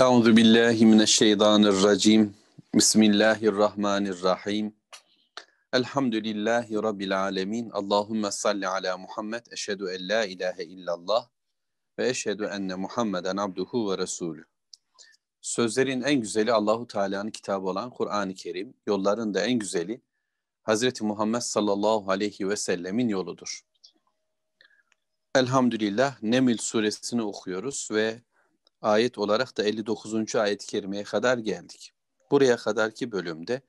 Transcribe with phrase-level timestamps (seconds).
[0.00, 2.34] Euzu billahi mineşşeytanirracim.
[2.74, 4.76] Bismillahirrahmanirrahim.
[5.72, 7.70] Elhamdülillahi rabbil alamin.
[7.70, 9.46] Allahumme salli ala Muhammed.
[9.50, 11.28] Eşhedü en la ilahe illallah
[11.98, 14.44] ve eşhedü enne Muhammeden abduhu ve resulü.
[15.40, 18.74] Sözlerin en güzeli Allahu Teala'nın kitabı olan Kur'an-ı Kerim.
[18.86, 20.00] Yolların da en güzeli
[20.62, 23.60] Hazreti Muhammed sallallahu aleyhi ve sellemin yoludur.
[25.34, 28.22] Elhamdülillah Neml suresini okuyoruz ve
[28.82, 30.34] ayet olarak da 59.
[30.36, 31.92] ayet-i kerimeye kadar geldik.
[32.30, 33.62] Buraya kadarki bölümde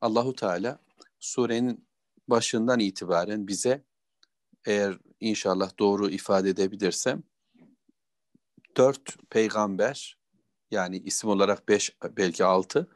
[0.00, 0.78] Allahu Teala
[1.20, 1.86] surenin
[2.28, 3.84] başından itibaren bize
[4.66, 7.22] eğer inşallah doğru ifade edebilirsem
[8.76, 10.18] dört peygamber
[10.70, 12.88] yani isim olarak beş belki altı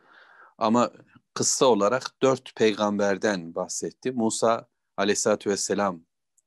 [0.59, 0.91] ama
[1.35, 4.13] kıssa olarak dört peygamberden bahsetti.
[4.13, 6.01] Musa aleyhissalatü vesselam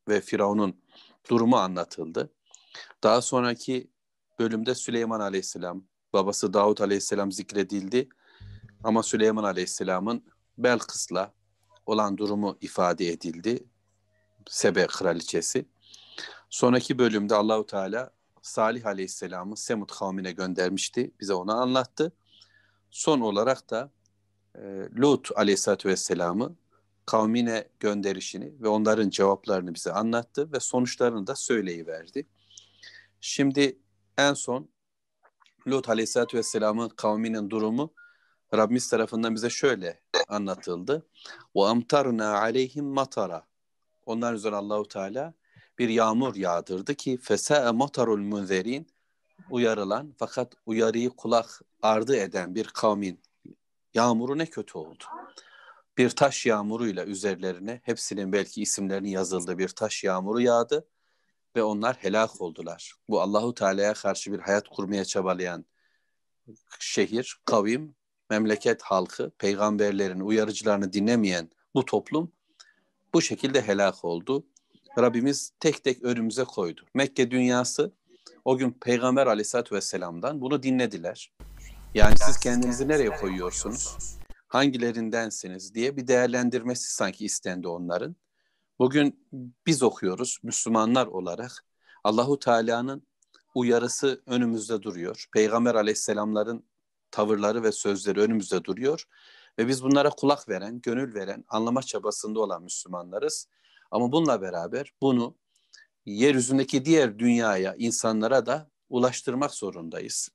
[0.08, 0.82] ve Firavun'un
[1.30, 2.34] durumu anlatıldı.
[3.04, 3.92] Daha sonraki
[4.40, 8.10] bölümde Süleyman Aleyhisselam, babası Davut Aleyhisselam zikredildi.
[8.84, 10.24] Ama Süleyman Aleyhisselam'ın
[10.58, 11.34] Belkıs'la
[11.86, 13.64] olan durumu ifade edildi.
[14.50, 15.66] Sebe kraliçesi.
[16.50, 21.12] Sonraki bölümde Allahu Teala Salih Aleyhisselam'ı Semud kavmine göndermişti.
[21.20, 22.12] Bize onu anlattı.
[22.92, 23.92] Son olarak da
[24.56, 24.62] e,
[24.98, 26.56] Lut Aleyhisselatü Vesselam'ı
[27.06, 32.28] kavmine gönderişini ve onların cevaplarını bize anlattı ve sonuçlarını da söyleyiverdi.
[33.22, 33.80] Şimdi
[34.20, 34.70] en son
[35.68, 37.94] Lut Aleyhisselatü Vesselam'ın kavminin durumu
[38.54, 41.06] Rabbimiz tarafından bize şöyle anlatıldı.
[41.56, 43.48] Ve amtarna aleyhim matara.
[44.06, 45.34] Onlar üzerine Allahu Teala
[45.80, 48.88] bir yağmur yağdırdı ki fesa matarul munzerin
[49.50, 53.22] uyarılan fakat uyarıyı kulak ardı eden bir kavmin
[53.94, 55.04] yağmuru ne kötü oldu.
[55.98, 60.88] Bir taş yağmuruyla üzerlerine hepsinin belki isimlerinin yazıldığı bir taş yağmuru yağdı
[61.56, 62.94] ve onlar helak oldular.
[63.10, 65.66] Bu Allahu Teala'ya karşı bir hayat kurmaya çabalayan
[66.80, 67.96] şehir, kavim,
[68.30, 72.32] memleket halkı, peygamberlerin uyarıcılarını dinlemeyen bu toplum
[73.14, 74.46] bu şekilde helak oldu.
[75.00, 76.86] Rabbimiz tek tek önümüze koydu.
[76.94, 77.94] Mekke dünyası
[78.46, 81.34] o gün Peygamber aleyhissalatü vesselam'dan bunu dinlediler.
[81.94, 83.98] Yani siz kendinizi nereye koyuyorsunuz?
[84.48, 88.16] Hangilerindensiniz diye bir değerlendirmesi sanki istendi onların.
[88.80, 89.28] Bugün
[89.66, 91.66] biz okuyoruz Müslümanlar olarak.
[92.04, 93.08] Allahu Teala'nın
[93.56, 95.26] uyarısı önümüzde duruyor.
[95.34, 96.66] Peygamber aleyhisselamların
[97.12, 99.04] tavırları ve sözleri önümüzde duruyor.
[99.58, 103.48] Ve biz bunlara kulak veren, gönül veren, anlama çabasında olan Müslümanlarız.
[103.92, 105.36] Ama bununla beraber bunu
[106.06, 110.30] yeryüzündeki diğer dünyaya, insanlara da ulaştırmak zorundayız.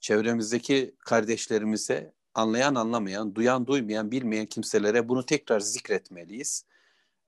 [0.00, 6.64] Çevremizdeki kardeşlerimize anlayan anlamayan, duyan duymayan, bilmeyen kimselere bunu tekrar zikretmeliyiz.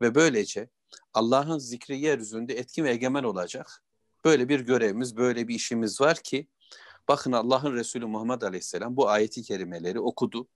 [0.02, 0.68] Ve böylece
[1.14, 3.82] Allah'ın zikri yeryüzünde etkin ve egemen olacak.
[4.24, 6.48] Böyle bir görevimiz, böyle bir işimiz var ki
[7.08, 10.48] bakın Allah'ın Resulü Muhammed Aleyhisselam bu ayeti kerimeleri okudu.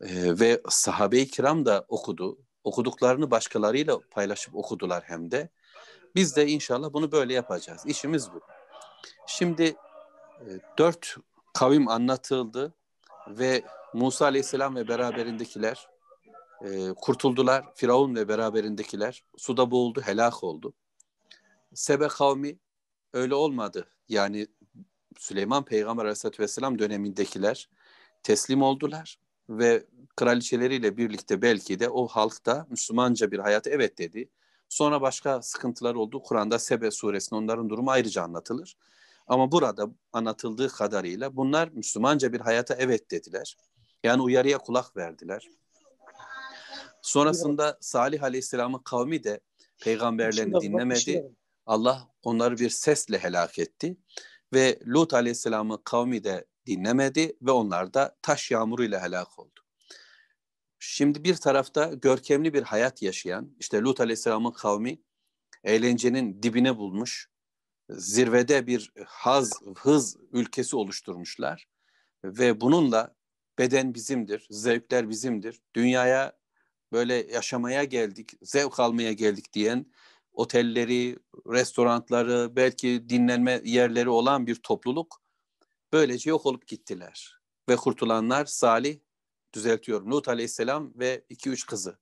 [0.00, 2.38] Ee, ve sahabe-i kiram da okudu.
[2.64, 5.48] Okuduklarını başkalarıyla paylaşıp okudular hem de.
[6.14, 7.82] Biz de inşallah bunu böyle yapacağız.
[7.86, 8.40] İşimiz bu.
[9.26, 9.62] Şimdi
[10.40, 11.16] e, dört
[11.54, 12.74] kavim anlatıldı
[13.28, 13.62] ve
[13.94, 15.91] Musa Aleyhisselam ve beraberindekiler
[16.64, 17.74] e, kurtuldular.
[17.74, 20.74] Firavun ve beraberindekiler suda boğuldu, helak oldu.
[21.74, 22.58] Sebe kavmi
[23.12, 23.88] öyle olmadı.
[24.08, 24.46] Yani
[25.18, 27.68] Süleyman Peygamber Aleyhisselatü Vesselam dönemindekiler
[28.22, 29.18] teslim oldular
[29.48, 29.86] ve
[30.16, 34.28] kraliçeleriyle birlikte belki de o halkta Müslümanca bir hayat evet dedi.
[34.68, 36.22] Sonra başka sıkıntılar oldu.
[36.22, 38.76] Kur'an'da Sebe suresinde onların durumu ayrıca anlatılır.
[39.26, 43.56] Ama burada anlatıldığı kadarıyla bunlar Müslümanca bir hayata evet dediler.
[44.04, 45.48] Yani uyarıya kulak verdiler.
[47.02, 49.40] Sonrasında Salih Aleyhisselam'ın kavmi de
[49.80, 51.32] peygamberlerini dinlemedi.
[51.66, 53.96] Allah onları bir sesle helak etti.
[54.54, 59.60] Ve Lut Aleyhisselam'ın kavmi de dinlemedi ve onlar da taş yağmuruyla helak oldu.
[60.78, 65.02] Şimdi bir tarafta görkemli bir hayat yaşayan, işte Lut Aleyhisselam'ın kavmi
[65.64, 67.30] eğlencenin dibine bulmuş,
[67.90, 71.68] zirvede bir haz, hız ülkesi oluşturmuşlar.
[72.24, 73.14] Ve bununla
[73.58, 76.41] beden bizimdir, zevkler bizimdir, dünyaya
[76.92, 79.86] böyle yaşamaya geldik, zevk almaya geldik diyen
[80.32, 85.22] otelleri, restoranları, belki dinlenme yerleri olan bir topluluk
[85.92, 87.38] böylece yok olup gittiler.
[87.68, 88.98] Ve kurtulanlar Salih,
[89.52, 91.98] düzeltiyorum, Lut aleyhisselam ve iki üç kızı.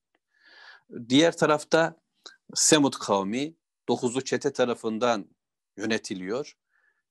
[1.09, 2.01] Diğer tarafta
[2.53, 3.55] Semud kavmi
[3.89, 5.29] dokuzlu çete tarafından
[5.77, 6.57] yönetiliyor.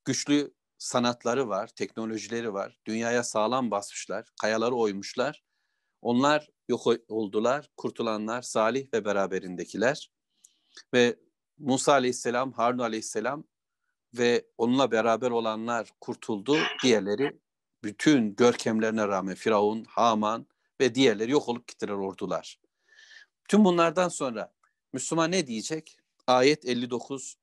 [0.04, 2.78] Güçlü sanatları var, teknolojileri var.
[2.86, 5.44] Dünyaya sağlam basmışlar, kayaları oymuşlar.
[6.02, 7.70] Onlar yok oldular.
[7.76, 10.10] Kurtulanlar Salih ve beraberindekiler.
[10.94, 11.16] Ve
[11.58, 13.44] Musa aleyhisselam, Harun aleyhisselam
[14.14, 16.56] ve onunla beraber olanlar kurtuldu.
[16.82, 17.40] Diğerleri
[17.84, 20.46] bütün görkemlerine rağmen Firavun, Haman
[20.80, 22.60] ve diğerleri yok olup gittiler ordular.
[23.48, 24.52] Tüm bunlardan sonra
[24.92, 25.98] Müslüman ne diyecek?
[26.26, 27.36] Ayet 59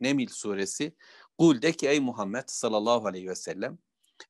[0.00, 0.92] Nemil suresi.
[1.38, 3.78] Kul de ki ey Muhammed sallallahu aleyhi ve sellem.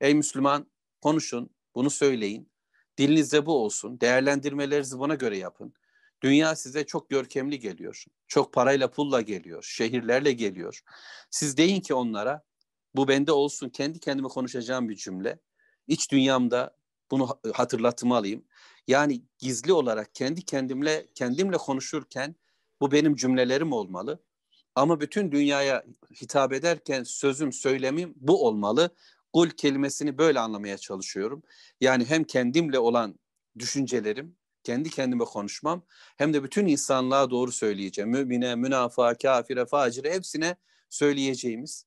[0.00, 0.66] Ey Müslüman
[1.00, 2.50] konuşun, bunu söyleyin.
[2.98, 4.00] Dilinizde bu olsun.
[4.00, 5.74] Değerlendirmelerinizi buna göre yapın.
[6.22, 8.04] Dünya size çok görkemli geliyor.
[8.28, 9.62] Çok parayla pulla geliyor.
[9.62, 10.80] Şehirlerle geliyor.
[11.30, 12.44] Siz deyin ki onlara
[12.94, 15.38] bu bende olsun kendi kendime konuşacağım bir cümle.
[15.86, 16.76] İç dünyamda
[17.10, 18.44] bunu hatırlatmalıyım.
[18.88, 22.34] Yani gizli olarak kendi kendimle kendimle konuşurken
[22.80, 24.22] bu benim cümlelerim olmalı.
[24.74, 25.84] Ama bütün dünyaya
[26.22, 28.90] hitap ederken sözüm, söylemim bu olmalı.
[29.32, 31.42] Kul kelimesini böyle anlamaya çalışıyorum.
[31.80, 33.18] Yani hem kendimle olan
[33.58, 35.84] düşüncelerim, kendi kendime konuşmam
[36.16, 38.10] hem de bütün insanlığa doğru söyleyeceğim.
[38.10, 40.56] Mümine, münafığa, kafire, facire hepsine
[40.90, 41.84] söyleyeceğimiz.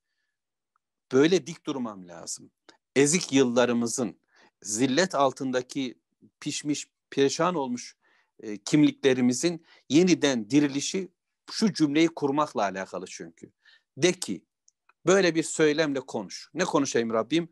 [1.12, 2.50] Böyle dik durmam lazım.
[2.96, 4.18] Ezik yıllarımızın
[4.62, 5.94] zillet altındaki
[6.40, 7.96] pişmiş, perişan olmuş
[8.42, 11.08] e, kimliklerimizin yeniden dirilişi
[11.50, 13.52] şu cümleyi kurmakla alakalı çünkü.
[13.96, 14.44] De ki
[15.06, 16.50] böyle bir söylemle konuş.
[16.54, 17.48] Ne konuşayım Rabbim?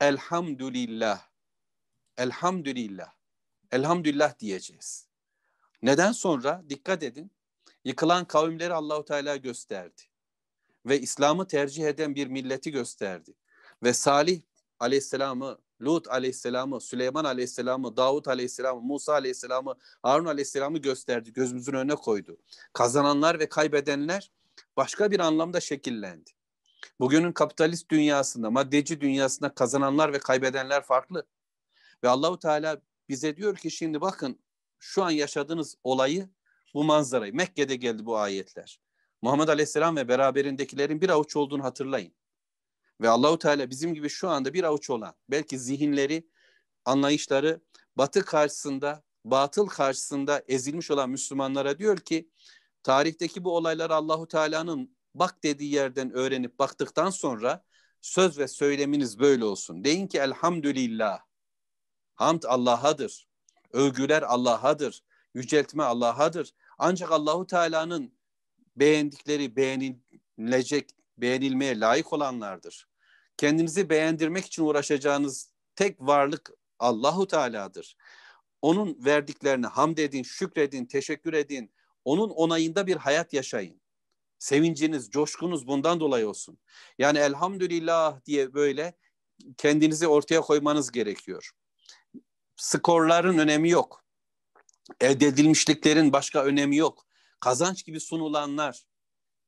[0.00, 1.28] Elhamdülillah.
[2.16, 3.12] Elhamdülillah.
[3.72, 5.08] Elhamdülillah diyeceğiz.
[5.82, 6.62] Neden sonra?
[6.68, 7.30] Dikkat edin.
[7.84, 10.02] Yıkılan kavimleri Allahu Teala gösterdi.
[10.86, 13.34] Ve İslam'ı tercih eden bir milleti gösterdi.
[13.82, 14.40] Ve Salih
[14.80, 21.32] Aleyhisselam'ı, Lut Aleyhisselam'ı, Süleyman Aleyhisselam'ı, Davut Aleyhisselam'ı, Musa Aleyhisselam'ı, Harun Aleyhisselam'ı gösterdi.
[21.32, 22.38] Gözümüzün önüne koydu.
[22.72, 24.30] Kazananlar ve kaybedenler
[24.76, 26.30] başka bir anlamda şekillendi.
[27.00, 31.26] Bugünün kapitalist dünyasında, maddeci dünyasında kazananlar ve kaybedenler farklı.
[32.04, 34.38] Ve Allahu Teala bize diyor ki şimdi bakın
[34.78, 36.28] şu an yaşadığınız olayı,
[36.74, 37.34] bu manzarayı.
[37.34, 38.80] Mekke'de geldi bu ayetler.
[39.22, 42.12] Muhammed Aleyhisselam ve beraberindekilerin bir avuç olduğunu hatırlayın.
[43.00, 46.28] Ve Allahu Teala bizim gibi şu anda bir avuç olan, belki zihinleri,
[46.84, 47.60] anlayışları
[47.96, 52.28] batı karşısında, batıl karşısında ezilmiş olan Müslümanlara diyor ki,
[52.82, 57.64] tarihteki bu olayları Allahu Teala'nın bak dediği yerden öğrenip baktıktan sonra
[58.00, 59.84] söz ve söyleminiz böyle olsun.
[59.84, 61.20] Deyin ki elhamdülillah.
[62.14, 63.28] Hamd Allah'adır.
[63.72, 65.02] Övgüler Allah'adır.
[65.34, 66.54] Yüceltme Allah'adır.
[66.78, 68.12] Ancak Allahu Teala'nın
[68.76, 72.88] beğendikleri beğenilecek, beğenilmeye layık olanlardır.
[73.36, 77.96] Kendinizi beğendirmek için uğraşacağınız tek varlık Allahu Teala'dır.
[78.62, 81.72] Onun verdiklerine hamd edin, şükredin, teşekkür edin.
[82.04, 83.80] Onun onayında bir hayat yaşayın.
[84.44, 86.58] Sevinciniz, coşkunuz bundan dolayı olsun.
[86.98, 88.98] Yani elhamdülillah diye böyle
[89.56, 91.50] kendinizi ortaya koymanız gerekiyor.
[92.56, 94.04] Skorların önemi yok.
[95.00, 97.06] Elde edilmişliklerin başka önemi yok.
[97.40, 98.84] Kazanç gibi sunulanlar,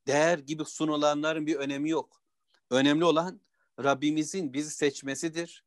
[0.06, 2.22] değer gibi sunulanların bir önemi yok.
[2.70, 3.40] Önemli olan
[3.82, 5.64] Rabbimizin bizi seçmesidir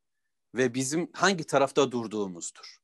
[0.55, 2.77] ve bizim hangi tarafta durduğumuzdur.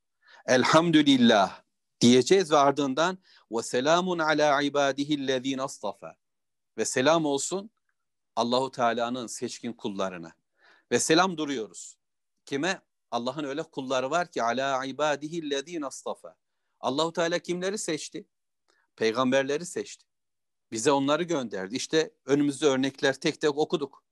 [0.46, 1.62] Elhamdülillah
[2.02, 3.18] diyeceğiz ve ardından
[3.52, 6.16] ve selamun ala ibadihillezine astafa
[6.78, 7.72] ve selam olsun
[8.36, 10.34] Allahu Teala'nın seçkin kullarına.
[10.92, 11.98] Ve selam duruyoruz.
[12.46, 12.82] Kime?
[13.12, 16.36] Allah'ın öyle kulları var ki ala ibadihillezine astafa.
[16.80, 18.28] Allahu Teala kimleri seçti?
[18.96, 20.06] Peygamberleri seçti.
[20.72, 21.76] Bize onları gönderdi.
[21.76, 24.04] İşte önümüzde örnekler tek tek okuduk.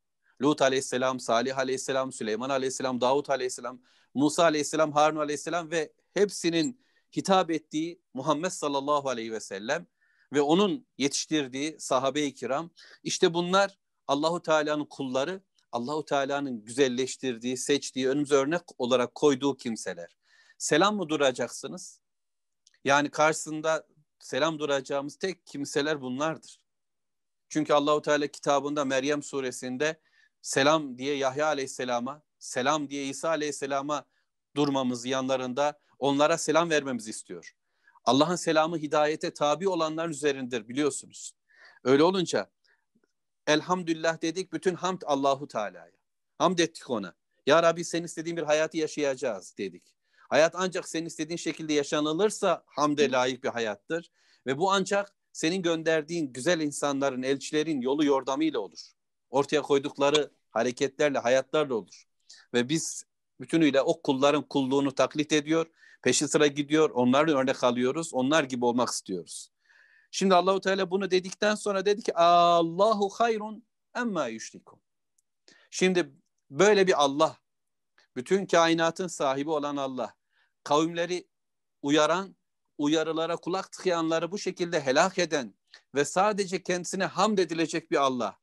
[0.42, 3.82] Lut aleyhisselam, Salih aleyhisselam, Süleyman aleyhisselam, Davut aleyhisselam,
[4.14, 6.84] Musa aleyhisselam, Harun aleyhisselam ve hepsinin
[7.18, 9.88] hitap ettiği Muhammed sallallahu aleyhi ve sellem
[10.34, 12.72] ve onun yetiştirdiği sahabe-i kiram
[13.04, 20.18] işte bunlar Allahu Teala'nın kulları, Allahu Teala'nın güzelleştirdiği, seçtiği, önümüze örnek olarak koyduğu kimseler.
[20.58, 22.00] Selam mı duracaksınız?
[22.84, 23.88] Yani karşısında
[24.20, 26.60] selam duracağımız tek kimseler bunlardır.
[27.50, 30.02] Çünkü Allahu Teala kitabında Meryem suresinde
[30.42, 34.06] selam diye Yahya aleyhisselama, selam diye İsa aleyhisselama
[34.56, 37.56] durmamız yanlarında onlara selam vermemizi istiyor.
[38.06, 41.34] Allah'ın selamı hidayete tabi olanların üzerindedir biliyorsunuz.
[41.84, 42.52] Öyle olunca
[43.48, 45.92] elhamdülillah dedik bütün hamd Allahu Teala'ya.
[46.38, 47.14] Hamd ettik ona.
[47.46, 49.96] Ya Rabbi sen istediğin bir hayatı yaşayacağız dedik.
[50.30, 54.12] Hayat ancak senin istediğin şekilde yaşanılırsa hamde layık bir hayattır.
[54.48, 58.80] Ve bu ancak senin gönderdiğin güzel insanların, elçilerin yolu yordamıyla olur.
[59.30, 62.04] Ortaya koydukları hareketlerle, hayatlarla olur.
[62.54, 63.06] Ve biz
[63.44, 65.66] bütünüyle o kulların kulluğunu taklit ediyor,
[66.02, 69.52] peşi sıra gidiyor, onlarla örnek alıyoruz, onlar gibi olmak istiyoruz.
[70.12, 74.80] Şimdi Allahu Teala bunu dedikten sonra dedi ki Allahu hayrun emma yüşrikum.
[75.72, 76.14] Şimdi
[76.52, 77.38] böyle bir Allah,
[78.16, 80.14] bütün kainatın sahibi olan Allah,
[80.64, 81.28] kavimleri
[81.82, 82.36] uyaran,
[82.78, 85.54] uyarılara kulak tıkayanları bu şekilde helak eden
[85.96, 88.40] ve sadece kendisine hamd edilecek bir Allah.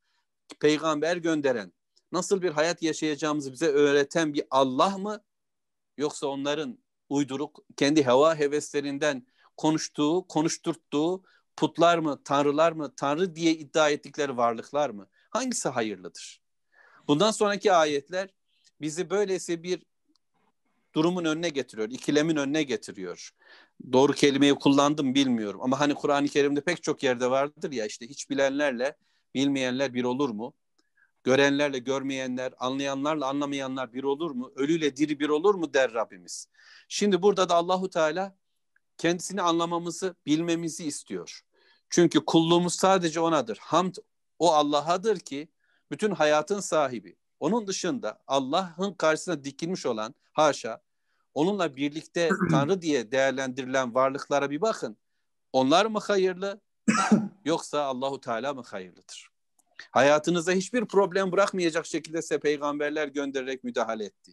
[0.60, 1.72] peygamber gönderen,
[2.12, 5.22] nasıl bir hayat yaşayacağımızı bize öğreten bir Allah mı?
[5.98, 9.26] Yoksa onların uyduruk kendi heva heveslerinden
[9.56, 11.22] konuştuğu, konuşturttuğu
[11.56, 15.08] putlar mı, tanrılar mı, tanrı diye iddia ettikleri varlıklar mı?
[15.30, 16.40] Hangisi hayırlıdır?
[17.08, 18.28] Bundan sonraki ayetler
[18.80, 19.82] bizi böylesi bir
[20.94, 23.30] durumun önüne getiriyor, ikilemin önüne getiriyor.
[23.92, 28.30] Doğru kelimeyi kullandım bilmiyorum ama hani Kur'an-ı Kerim'de pek çok yerde vardır ya işte hiç
[28.30, 28.96] bilenlerle
[29.34, 30.54] bilmeyenler bir olur mu?
[31.24, 34.52] Görenlerle görmeyenler, anlayanlarla anlamayanlar bir olur mu?
[34.56, 36.48] Ölüyle diri bir olur mu der Rabbimiz.
[36.88, 38.36] Şimdi burada da Allahu Teala
[38.98, 41.40] kendisini anlamamızı, bilmemizi istiyor.
[41.90, 43.58] Çünkü kulluğumuz sadece onadır.
[43.60, 43.94] Hamd
[44.38, 45.48] o Allah'adır ki
[45.90, 47.16] bütün hayatın sahibi.
[47.40, 50.82] Onun dışında Allah'ın karşısına dikilmiş olan haşa
[51.34, 54.96] onunla birlikte Tanrı diye değerlendirilen varlıklara bir bakın.
[55.52, 56.60] Onlar mı hayırlı
[57.44, 59.29] yoksa Allahu Teala mı hayırlıdır?
[59.90, 64.32] Hayatınıza hiçbir problem bırakmayacak şekilde size peygamberler göndererek müdahale etti.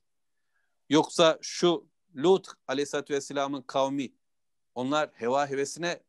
[0.90, 4.14] Yoksa şu Lut aleyhissalatü vesselamın kavmi
[4.76, 6.04] onlar heva hevesine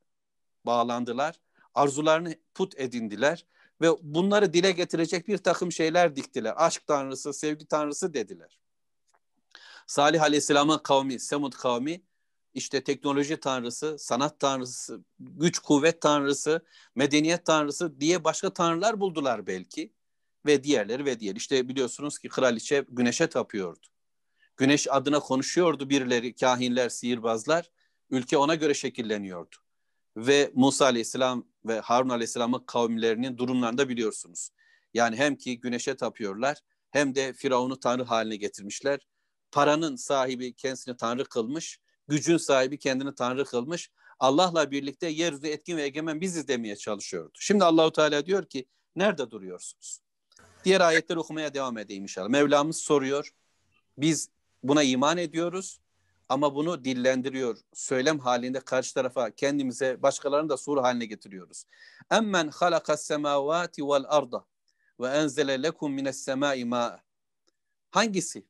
[0.67, 1.41] bağlandılar.
[1.75, 3.47] Arzularını put edindiler
[3.81, 6.55] ve bunları dile getirecek bir takım şeyler diktiler.
[6.57, 8.59] Aşk tanrısı, sevgi tanrısı dediler.
[9.87, 12.03] Salih Aleyhisselam'ın kavmi, Semud kavmi
[12.59, 19.93] işte teknoloji tanrısı, sanat tanrısı, güç kuvvet tanrısı, medeniyet tanrısı diye başka tanrılar buldular belki.
[20.47, 21.37] Ve diğerleri ve diğer.
[21.37, 23.87] İşte biliyorsunuz ki kraliçe güneşe tapıyordu.
[24.57, 27.71] Güneş adına konuşuyordu birileri, kahinler, sihirbazlar.
[28.11, 29.57] Ülke ona göre şekilleniyordu.
[30.17, 34.51] Ve Musa Aleyhisselam ve Harun Aleyhisselam'ın kavimlerinin durumlarını biliyorsunuz.
[34.95, 36.59] Yani hem ki güneşe tapıyorlar
[36.91, 39.07] hem de Firavun'u tanrı haline getirmişler.
[39.53, 43.91] Paranın sahibi kendisini tanrı kılmış, gücün sahibi kendini tanrı kılmış.
[44.21, 47.39] Allah'la birlikte yeryüzü etkin ve egemen biziz demeye çalışıyordu.
[47.41, 50.01] Şimdi Allahu Teala diyor ki nerede duruyorsunuz?
[50.65, 52.29] Diğer ayetleri okumaya devam edeyim inşallah.
[52.29, 53.35] Mevlamız soruyor.
[53.99, 54.31] Biz
[54.63, 55.81] buna iman ediyoruz
[56.29, 57.59] ama bunu dillendiriyor.
[57.75, 61.65] Söylem halinde karşı tarafa kendimize başkalarını da sur haline getiriyoruz.
[62.11, 64.45] Emmen halakas semavati vel arda
[65.01, 67.01] ve enzele lekum mines semai ma.
[67.91, 68.47] Hangisi?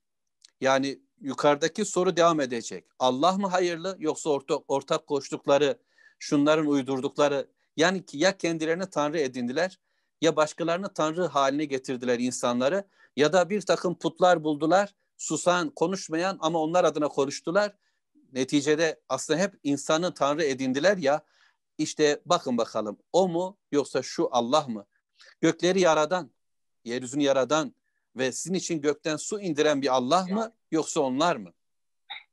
[0.61, 2.85] Yani yukarıdaki soru devam edecek.
[2.99, 5.79] Allah mı hayırlı yoksa ortak, ortak koştukları,
[6.19, 9.79] şunların uydurdukları yani ki ya kendilerini tanrı edindiler
[10.21, 12.85] ya başkalarını tanrı haline getirdiler insanları
[13.17, 17.77] ya da bir takım putlar buldular susan, konuşmayan ama onlar adına konuştular.
[18.33, 21.25] Neticede aslında hep insanı tanrı edindiler ya.
[21.79, 24.87] İşte bakın bakalım o mu yoksa şu Allah mı?
[25.41, 26.31] Gökleri yaradan,
[26.85, 27.75] yeryüzünü yaradan
[28.19, 31.53] ve sizin için gökten su indiren bir Allah mı yoksa onlar mı?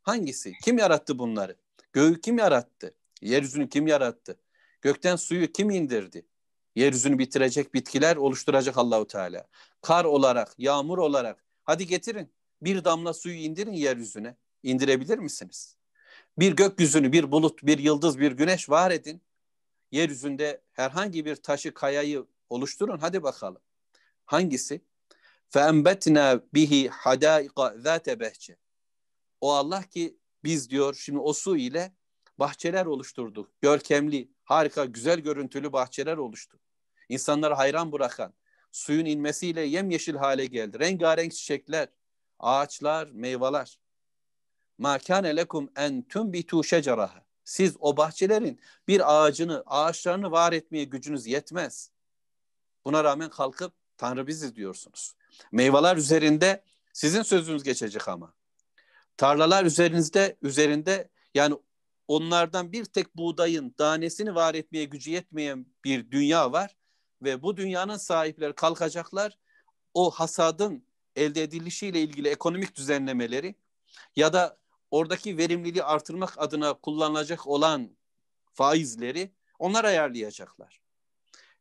[0.01, 0.53] Hangisi?
[0.63, 1.57] Kim yarattı bunları?
[1.93, 2.95] Göğü kim yarattı?
[3.21, 4.39] Yeryüzünü kim yarattı?
[4.81, 6.25] Gökten suyu kim indirdi?
[6.75, 9.47] Yeryüzünü bitirecek bitkiler oluşturacak Allahu Teala.
[9.81, 11.45] Kar olarak, yağmur olarak.
[11.63, 14.35] Hadi getirin bir damla suyu indirin yeryüzüne.
[14.63, 15.77] İndirebilir misiniz?
[16.37, 19.21] Bir gökyüzünü, bir bulut, bir yıldız, bir güneş var edin.
[19.91, 22.97] Yeryüzünde herhangi bir taşı, kayayı oluşturun.
[22.97, 23.61] Hadi bakalım.
[24.25, 24.81] Hangisi?
[25.54, 28.56] فَاَنْبَتْنَا bihi حَدَائِقَ ذَاتَ بَهْçe
[29.40, 31.92] O Allah ki biz diyor şimdi o su ile
[32.38, 33.50] bahçeler oluşturduk.
[33.60, 36.58] Görkemli, harika, güzel görüntülü bahçeler oluştu.
[37.08, 38.34] İnsanları hayran bırakan,
[38.72, 40.78] suyun inmesiyle yemyeşil hale geldi.
[40.78, 41.88] Rengarenk çiçekler,
[42.38, 43.78] ağaçlar, meyveler.
[44.78, 47.24] Ma kâne lekum en tunbitu şeceraha.
[47.44, 51.90] Siz o bahçelerin bir ağacını, ağaçlarını var etmeye gücünüz yetmez.
[52.84, 55.14] Buna rağmen kalkıp Tanrı biziz diyorsunuz.
[55.51, 56.63] Meyveler üzerinde
[56.93, 58.33] sizin sözünüz geçecek ama.
[59.17, 61.55] Tarlalar üzerinizde, üzerinde yani
[62.07, 66.75] onlardan bir tek buğdayın tanesini var etmeye gücü yetmeyen bir dünya var
[67.23, 69.37] ve bu dünyanın sahipleri kalkacaklar.
[69.93, 73.55] O hasadın elde edilişiyle ilgili ekonomik düzenlemeleri
[74.15, 74.57] ya da
[74.91, 77.97] oradaki verimliliği artırmak adına kullanılacak olan
[78.53, 80.84] faizleri onlar ayarlayacaklar.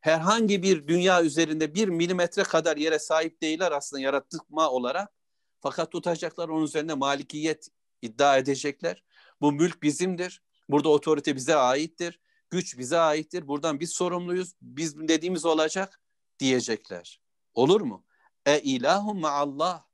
[0.04, 5.12] Herhangi bir dünya üzerinde bir milimetre kadar yere sahip değiller aslında yaratma olarak.
[5.61, 7.68] Fakat tutacaklar onun üzerinde malikiyet
[8.02, 9.04] iddia edecekler.
[9.40, 10.42] Bu mülk bizimdir.
[10.68, 12.20] Burada otorite bize aittir.
[12.50, 13.49] Güç bize aittir.
[13.49, 14.54] Buradan biz sorumluyuz.
[14.62, 16.00] Biz dediğimiz olacak
[16.38, 17.20] diyecekler.
[17.54, 18.04] Olur mu?
[18.46, 19.84] E ilahum ma'allah.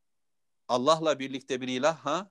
[0.68, 2.30] Allah'la birlikte bir ilah ha?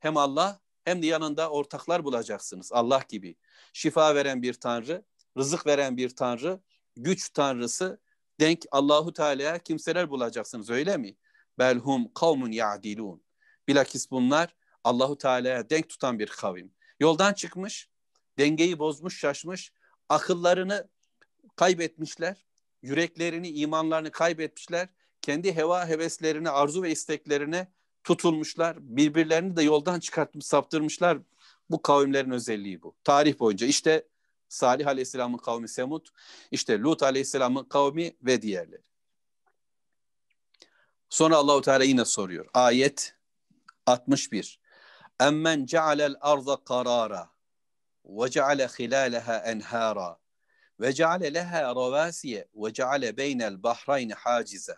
[0.00, 2.72] Hem Allah hem de yanında ortaklar bulacaksınız.
[2.72, 3.36] Allah gibi.
[3.72, 5.04] Şifa veren bir tanrı,
[5.36, 6.60] rızık veren bir tanrı,
[7.02, 8.00] güç tanrısı
[8.40, 11.16] denk Allahu Teala'ya kimseler bulacaksınız öyle mi?
[11.58, 13.22] Belhum kavmun ya'dilun.
[13.68, 16.72] Bilakis bunlar Allahu Teala'ya denk tutan bir kavim.
[17.00, 17.88] Yoldan çıkmış,
[18.38, 19.72] dengeyi bozmuş, şaşmış,
[20.08, 20.88] akıllarını
[21.56, 22.46] kaybetmişler.
[22.82, 24.88] yüreklerini, imanlarını kaybetmişler.
[25.22, 27.72] Kendi heva heveslerine, arzu ve isteklerine
[28.04, 28.76] tutulmuşlar.
[28.80, 31.18] Birbirlerini de yoldan çıkartmış, saptırmışlar.
[31.70, 32.96] Bu kavimlerin özelliği bu.
[33.04, 34.08] Tarih boyunca işte
[34.48, 36.06] Salih Aleyhisselam'ın kavmi Semud,
[36.50, 38.82] işte Lut Aleyhisselam'ın kavmi ve diğerleri.
[41.08, 42.46] Sonra Allahu Teala yine soruyor.
[42.54, 43.14] Ayet
[43.86, 44.60] 61.
[45.20, 47.30] Emmen cealel arza karara
[48.04, 50.18] ve ceale hilaleha enhara
[50.80, 54.76] ve ceale leha ravasiye ve ceale beynel bahrayni hacize.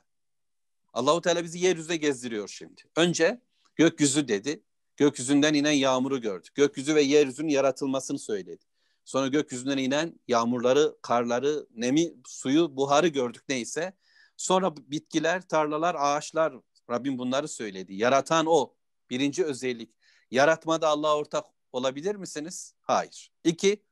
[0.93, 2.83] Allahu Teala bizi yeryüzüne gezdiriyor şimdi.
[2.97, 3.41] Önce
[3.77, 4.63] gökyüzü dedi.
[4.97, 6.55] Gökyüzünden inen yağmuru gördük.
[6.55, 8.70] Gökyüzü ve yeryüzünün yaratılmasını söyledi.
[9.11, 13.93] Sonra gökyüzünden inen yağmurları, karları, nemi, suyu, buharı gördük neyse.
[14.37, 16.55] Sonra bitkiler, tarlalar, ağaçlar
[16.91, 17.95] Rabbim bunları söyledi.
[17.95, 18.75] Yaratan o.
[19.11, 19.95] Birinci özellik.
[20.31, 22.75] Yaratmada Allah'a ortak olabilir misiniz?
[22.81, 23.33] Hayır.
[23.45, 23.83] İki,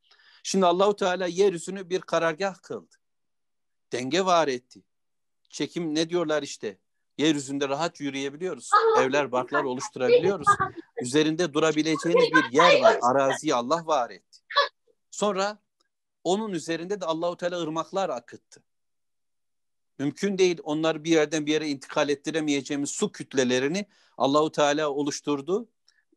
[0.43, 2.97] şimdi Allahu Teala yeryüzünü bir karargah kıldı.
[3.93, 4.83] Denge var etti.
[5.51, 6.79] Çekim ne diyorlar işte?
[7.19, 8.71] Yeryüzünde rahat yürüyebiliyoruz.
[8.99, 10.49] Evler, barklar oluşturabiliyoruz.
[11.03, 12.99] Üzerinde durabileceğiniz bir yer var.
[13.03, 14.28] Araziyi Allah var etti.
[15.11, 15.59] Sonra
[16.25, 18.63] onun üzerinde de Allahu Teala ırmaklar akıttı.
[19.99, 23.87] Mümkün değil onları bir yerden bir yere intikal ettiremeyeceğimiz su kütlelerini
[24.17, 25.69] Allahu Teala oluşturdu.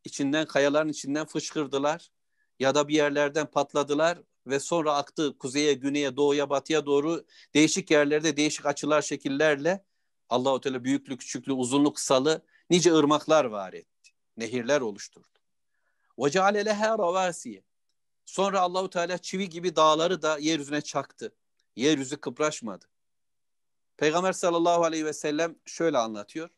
[0.04, 2.10] İçinden kayaların içinden fışkırdılar
[2.58, 8.36] ya da bir yerlerden patladılar ve sonra aktı kuzeye, güneye, doğuya, batıya doğru değişik yerlerde
[8.36, 9.84] değişik açılar, şekillerle
[10.28, 14.10] Allahu Teala büyüklük, küçüklük, uzunluk, kısalı nice ırmaklar var etti.
[14.36, 15.38] Nehirler oluşturdu.
[16.18, 17.62] Ve ceale ravasiye.
[18.32, 21.32] Sonra Allahu Teala çivi gibi dağları da yeryüzüne çaktı.
[21.76, 22.84] Yeryüzü kıpraşmadı.
[23.96, 26.50] Peygamber sallallahu aleyhi ve sellem şöyle anlatıyor.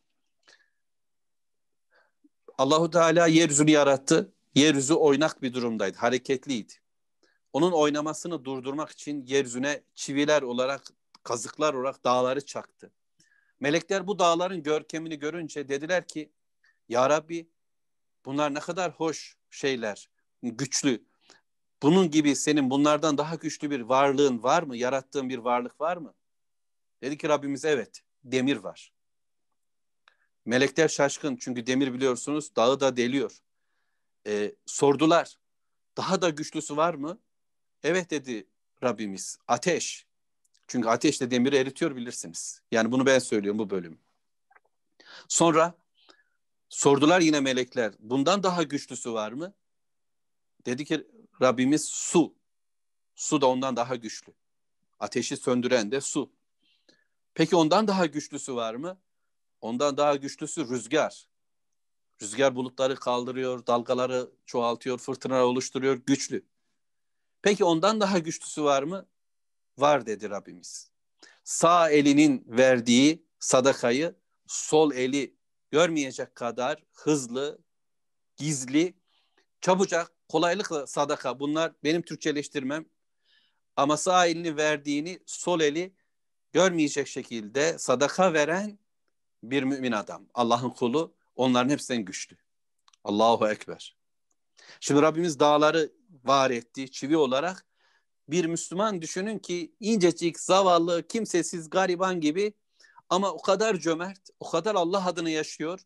[2.59, 4.33] Allahu Teala yeryüzünü yarattı.
[4.55, 6.73] Yeryüzü oynak bir durumdaydı, hareketliydi.
[7.53, 10.83] Onun oynamasını durdurmak için yeryüzüne çiviler olarak,
[11.23, 12.91] kazıklar olarak dağları çaktı.
[13.61, 16.33] Melekler bu dağların görkemini görünce dediler ki,
[16.89, 17.49] Ya Rabbi
[18.25, 20.09] bunlar ne kadar hoş şeyler,
[20.43, 21.14] güçlü.
[21.85, 24.77] Bunun gibi senin bunlardan daha güçlü bir varlığın var mı?
[24.77, 26.15] Yarattığın bir varlık var mı?
[27.03, 28.93] Dedi ki Rabbimiz evet demir var.
[30.45, 33.39] Melekler şaşkın çünkü demir biliyorsunuz dağı da deliyor.
[34.27, 35.39] Ee, sordular
[35.97, 37.19] daha da güçlüsü var mı?
[37.83, 38.47] Evet dedi
[38.83, 40.07] Rabbimiz ateş.
[40.67, 42.61] Çünkü ateş de demiri eritiyor bilirsiniz.
[42.73, 43.99] Yani bunu ben söylüyorum bu bölüm.
[45.29, 45.75] Sonra
[46.69, 49.55] sordular yine melekler bundan daha güçlüsü var mı?
[50.67, 51.07] Dedi ki
[51.43, 52.35] Rabbimiz su.
[53.15, 54.33] Su da ondan daha güçlü.
[55.01, 56.33] Ateşi söndüren de su.
[57.35, 59.01] Peki ondan daha güçlüsü var mı?
[59.61, 61.29] Ondan daha güçlüsü rüzgar.
[62.23, 66.47] Rüzgar bulutları kaldırıyor, dalgaları çoğaltıyor, fırtınalar oluşturuyor, güçlü.
[67.43, 69.07] Peki ondan daha güçlüsü var mı?
[69.79, 70.91] Var dedi Rabbimiz.
[71.45, 74.15] Sağ elinin verdiği sadakayı
[74.47, 75.37] sol eli
[75.71, 77.59] görmeyecek kadar hızlı,
[78.37, 78.95] gizli,
[79.61, 81.41] çabucak, kolaylıkla sadaka.
[81.41, 82.85] Bunlar benim Türkçeleştirmem.
[83.77, 85.95] Ama sağ elini verdiğini sol eli
[86.53, 88.79] görmeyecek şekilde sadaka veren
[89.43, 90.27] bir mümin adam.
[90.35, 92.37] Allah'ın kulu onların hepsinden güçlü.
[93.05, 93.97] Allahu Ekber.
[94.81, 95.93] Şimdi Rabbimiz dağları
[96.25, 97.67] var etti çivi olarak.
[98.29, 102.55] Bir Müslüman düşünün ki incecik, zavallı, kimsesiz, gariban gibi
[103.09, 105.81] ama o kadar cömert, o kadar Allah adını yaşıyor.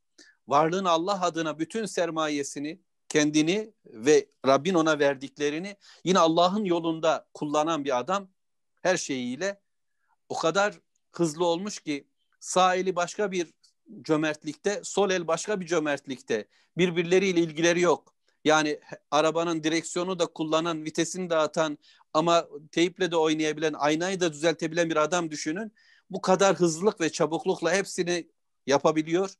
[0.48, 7.98] Varlığın Allah adına bütün sermayesini, kendini ve Rabbin ona verdiklerini yine Allah'ın yolunda kullanan bir
[7.98, 8.28] adam
[8.82, 9.60] her şeyiyle
[10.28, 10.80] o kadar
[11.12, 12.08] hızlı olmuş ki
[12.40, 13.54] sağ eli başka bir
[14.02, 16.48] cömertlikte, sol el başka bir cömertlikte.
[16.76, 18.14] Birbirleriyle ilgileri yok.
[18.44, 21.78] Yani arabanın direksiyonu da kullanan, vitesini dağıtan
[22.12, 25.72] ama teyple de oynayabilen, aynayı da düzeltebilen bir adam düşünün.
[26.10, 28.28] Bu kadar hızlılık ve çabuklukla hepsini
[28.66, 29.34] yapabiliyor.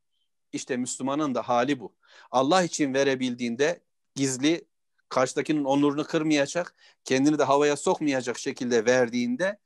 [0.53, 1.95] İşte Müslümanın da hali bu.
[2.31, 3.81] Allah için verebildiğinde
[4.15, 4.69] gizli,
[5.09, 9.59] karşıdakinin onurunu kırmayacak, kendini de havaya sokmayacak şekilde verdiğinde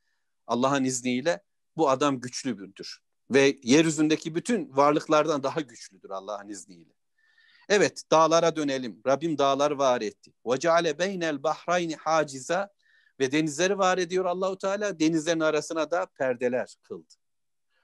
[0.47, 1.43] Allah'ın izniyle
[1.77, 2.99] bu adam güçlüdür.
[3.31, 6.93] Ve yeryüzündeki bütün varlıklardan daha güçlüdür Allah'ın izniyle.
[7.69, 9.01] Evet dağlara dönelim.
[9.07, 10.33] Rabbim dağlar var etti.
[10.45, 12.69] Ve ceale beynel bahrayni haciza
[13.19, 14.99] ve denizleri var ediyor Allahu Teala.
[14.99, 17.13] Denizlerin arasına da perdeler kıldı.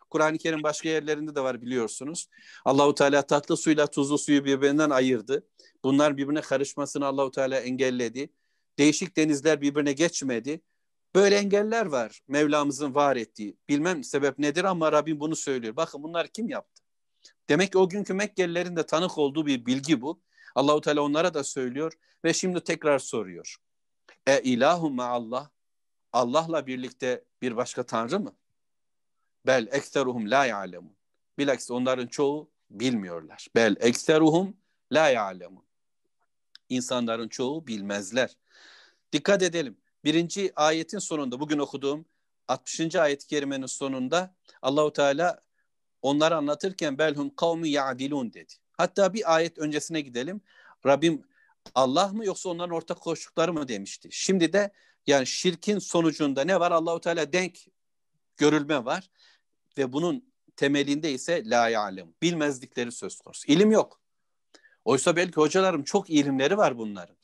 [0.10, 2.28] Kur'an-ı Kerim başka yerlerinde de var biliyorsunuz.
[2.66, 5.48] Allahu Teala tatlı suyla tuzlu suyu birbirinden ayırdı.
[5.84, 8.30] Bunlar birbirine karışmasını Allahu Teala engelledi.
[8.80, 10.62] Değişik denizler birbirine geçmedi.
[11.16, 13.58] Böyle engeller var Mevlamızın var ettiği.
[13.70, 15.76] Bilmem sebep nedir ama Rabbim bunu söylüyor.
[15.76, 16.84] Bakın bunlar kim yaptı?
[17.50, 20.22] Demek ki o günkü Mekkelilerin de tanık olduğu bir bilgi bu.
[20.56, 21.94] Allahu Teala onlara da söylüyor
[22.26, 23.58] ve şimdi tekrar soruyor.
[24.28, 25.52] E ilahum Allah
[26.14, 28.36] Allah'la birlikte bir başka tanrı mı?
[29.46, 30.96] Bel ekseruhum la ya'lemun.
[31.38, 33.48] Bilakis onların çoğu bilmiyorlar.
[33.56, 34.58] Bel ekseruhum
[34.92, 35.66] la ya'lemun.
[36.70, 38.38] İnsanların çoğu bilmezler.
[39.14, 39.78] Dikkat edelim.
[40.04, 42.06] Birinci ayetin sonunda bugün okuduğum
[42.48, 42.96] 60.
[42.96, 45.42] ayet-i kerimenin sonunda Allahu Teala
[46.02, 48.54] onları anlatırken belhum kavmi ya'dilun dedi.
[48.72, 50.42] Hatta bir ayet öncesine gidelim.
[50.86, 51.24] Rabbim
[51.76, 54.10] Allah mı yoksa onların ortak koştukları mı demişti.
[54.12, 54.72] Şimdi de
[55.08, 56.72] yani şirkin sonucunda ne var?
[56.72, 57.58] Allahu Teala denk
[58.40, 59.10] görülme var
[59.78, 62.14] ve bunun temelinde ise la ya'lem.
[62.22, 63.52] Bilmezlikleri söz konusu.
[63.52, 64.02] İlim yok.
[64.86, 67.18] Oysa belki hocalarım çok ilimleri var bunların.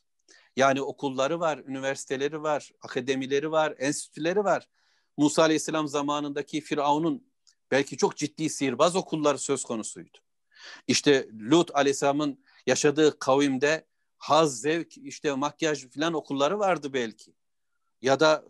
[0.55, 4.67] Yani okulları var, üniversiteleri var, akademileri var, enstitüleri var.
[5.17, 7.27] Musa Aleyhisselam zamanındaki Firavun'un
[7.71, 10.17] belki çok ciddi sihirbaz okulları söz konusuydu.
[10.87, 13.85] İşte Lut Aleyhisselam'ın yaşadığı kavimde
[14.17, 17.33] haz, zevk, işte makyaj falan okulları vardı belki.
[18.01, 18.45] Ya da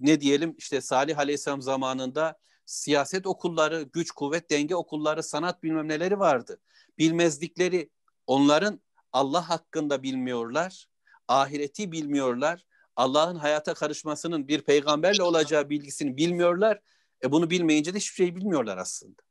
[0.00, 6.18] ne diyelim işte Salih Aleyhisselam zamanında siyaset okulları, güç, kuvvet, denge okulları, sanat bilmem neleri
[6.18, 6.60] vardı.
[6.98, 7.90] Bilmezlikleri
[8.26, 8.80] onların
[9.12, 10.86] Allah hakkında bilmiyorlar,
[11.28, 16.80] ahireti bilmiyorlar, Allah'ın hayata karışmasının bir peygamberle olacağı bilgisini bilmiyorlar.
[17.24, 19.22] E bunu bilmeyince de hiçbir şey bilmiyorlar aslında.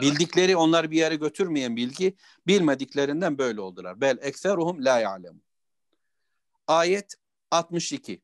[0.00, 4.00] Bildikleri onlar bir yere götürmeyen bilgi, bilmediklerinden böyle oldular.
[4.00, 5.40] Bel ekseruhum la ya'lem.
[6.66, 7.14] Ayet
[7.50, 8.22] 62.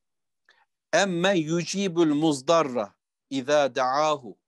[0.93, 2.95] Emme yucibul muzdarra
[3.31, 4.39] izâ da'ahu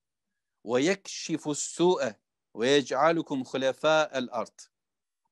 [0.64, 2.16] ve yekşifus su'e
[2.57, 4.59] ve yec'alukum hulefâ'el ard.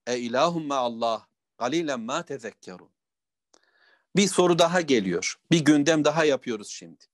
[0.06, 2.90] E ilahum ma Allah galilen ma tezekkerun.
[4.16, 5.40] Bir soru daha geliyor.
[5.50, 7.04] Bir gündem daha yapıyoruz şimdi.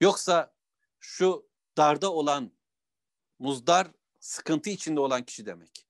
[0.00, 0.54] Yoksa
[1.00, 2.52] şu darda olan
[3.38, 5.86] muzdar sıkıntı içinde olan kişi demek.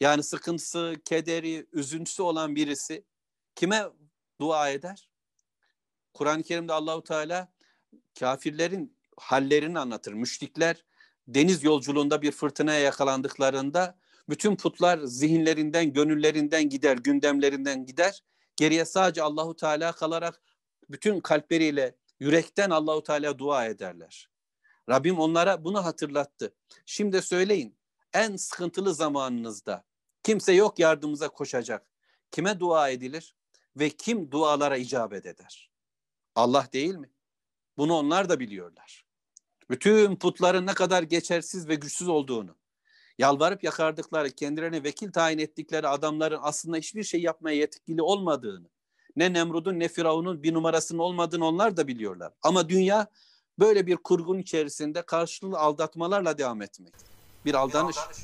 [0.00, 3.04] Yani sıkıntısı, kederi, üzüntüsü olan birisi
[3.54, 3.86] kime
[4.40, 5.11] dua eder?
[6.14, 7.52] Kur'an-ı Kerim'de Allahu Teala
[8.18, 10.12] kafirlerin hallerini anlatır.
[10.12, 10.84] Müşrikler
[11.28, 13.98] deniz yolculuğunda bir fırtınaya yakalandıklarında
[14.28, 18.22] bütün putlar zihinlerinden, gönüllerinden gider, gündemlerinden gider.
[18.56, 20.42] Geriye sadece Allahu Teala kalarak
[20.90, 24.28] bütün kalpleriyle, yürekten Allahu Teala dua ederler.
[24.90, 26.54] Rabbim onlara bunu hatırlattı.
[26.86, 27.76] Şimdi söyleyin
[28.12, 29.84] en sıkıntılı zamanınızda
[30.22, 31.86] kimse yok yardımıza koşacak.
[32.30, 33.36] Kime dua edilir
[33.76, 35.71] ve kim dualara icabet eder?
[36.34, 37.10] Allah değil mi?
[37.76, 39.04] Bunu onlar da biliyorlar.
[39.70, 42.56] Bütün putların ne kadar geçersiz ve güçsüz olduğunu,
[43.18, 48.70] yalvarıp yakardıkları, kendilerine vekil tayin ettikleri adamların aslında hiçbir şey yapmaya yetkili olmadığını,
[49.16, 52.32] ne Nemrud'un ne Firavun'un bir numarasının olmadığını onlar da biliyorlar.
[52.42, 53.06] Ama dünya
[53.58, 56.94] böyle bir kurgun içerisinde karşılıklı aldatmalarla devam etmek.
[57.44, 57.96] Bir aldanış.
[57.96, 58.16] Bir aldanış.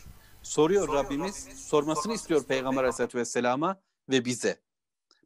[0.43, 4.61] Soruyor, Soruyor Rabbimiz, Rabbimiz sormasını istiyor Peygamber Aleyhisselatü Vesselam'a ve bize.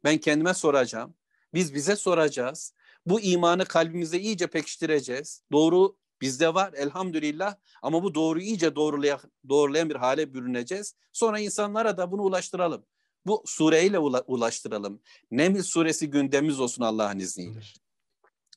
[0.03, 1.13] Ben kendime soracağım.
[1.53, 2.73] Biz bize soracağız.
[3.05, 5.41] Bu imanı kalbimize iyice pekiştireceğiz.
[5.51, 10.95] Doğru bizde var elhamdülillah ama bu doğruyu iyice doğrulayan, doğrulayan bir hale bürüneceğiz.
[11.11, 12.85] Sonra insanlara da bunu ulaştıralım.
[13.25, 15.01] Bu sureyle ulaştıralım.
[15.31, 17.59] Neml suresi gündemimiz olsun Allah'ın izniyle.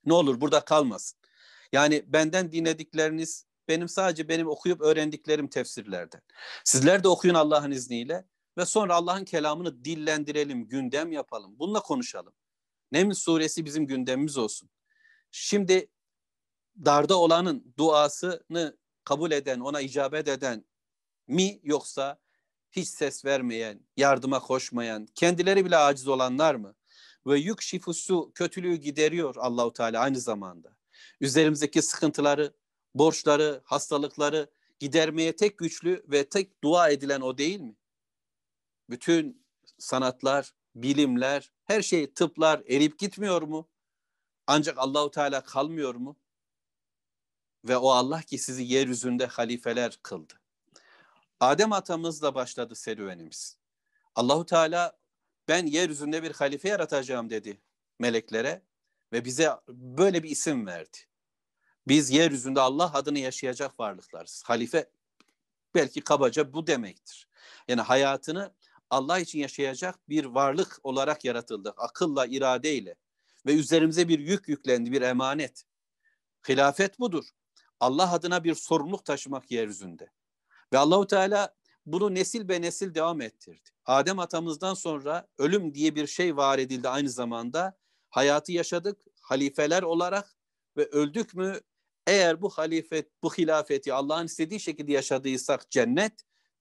[0.04, 1.18] Ne olur burada kalmasın.
[1.72, 6.22] Yani benden dinledikleriniz benim sadece benim okuyup öğrendiklerim tefsirlerden.
[6.64, 8.24] Sizler de okuyun Allah'ın izniyle
[8.58, 11.58] ve sonra Allah'ın kelamını dillendirelim, gündem yapalım.
[11.58, 12.32] Bununla konuşalım.
[12.92, 14.70] Neml suresi bizim gündemimiz olsun.
[15.30, 15.88] Şimdi
[16.84, 20.64] darda olanın duasını kabul eden, ona icabet eden
[21.26, 22.18] mi yoksa
[22.70, 26.74] hiç ses vermeyen, yardıma koşmayan, kendileri bile aciz olanlar mı?
[27.26, 30.76] Ve yük şifusu kötülüğü gideriyor Allahu Teala aynı zamanda.
[31.20, 32.54] Üzerimizdeki sıkıntıları,
[32.94, 37.76] borçları, hastalıkları gidermeye tek güçlü ve tek dua edilen o değil mi?
[38.90, 39.46] Bütün
[39.78, 43.68] sanatlar, bilimler, her şey tıplar erip gitmiyor mu?
[44.46, 46.16] Ancak Allahu Teala kalmıyor mu?
[47.64, 50.34] Ve o Allah ki sizi yeryüzünde halifeler kıldı.
[51.40, 53.56] Adem atamızla başladı serüvenimiz.
[54.14, 54.98] Allahu Teala
[55.48, 57.60] ben yeryüzünde bir halife yaratacağım dedi
[57.98, 58.62] meleklere
[59.12, 60.96] ve bize böyle bir isim verdi.
[61.88, 64.42] Biz yeryüzünde Allah adını yaşayacak varlıklarız.
[64.46, 64.90] Halife
[65.74, 67.28] belki kabaca bu demektir.
[67.68, 68.54] Yani hayatını
[68.90, 71.74] Allah için yaşayacak bir varlık olarak yaratıldı.
[71.76, 72.94] Akılla, iradeyle.
[73.46, 75.64] Ve üzerimize bir yük yüklendi, bir emanet.
[76.48, 77.24] Hilafet budur.
[77.80, 80.10] Allah adına bir sorumluluk taşımak yeryüzünde.
[80.72, 81.54] Ve Allahu Teala
[81.86, 83.70] bunu nesil be nesil devam ettirdi.
[83.84, 87.78] Adem atamızdan sonra ölüm diye bir şey var edildi aynı zamanda.
[88.10, 90.36] Hayatı yaşadık halifeler olarak
[90.76, 91.60] ve öldük mü
[92.06, 96.12] eğer bu halifet, bu hilafeti Allah'ın istediği şekilde yaşadıysak cennet,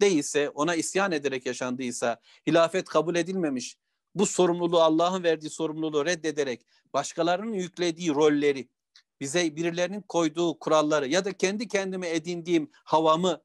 [0.02, 3.78] değilse ona isyan ederek yaşandıysa hilafet kabul edilmemiş.
[4.16, 8.70] Bu sorumluluğu Allah'ın verdiği sorumluluğu reddederek başkalarının yüklediği rolleri
[9.22, 13.42] bize birilerinin koyduğu kuralları ya da kendi kendime edindiğim havamı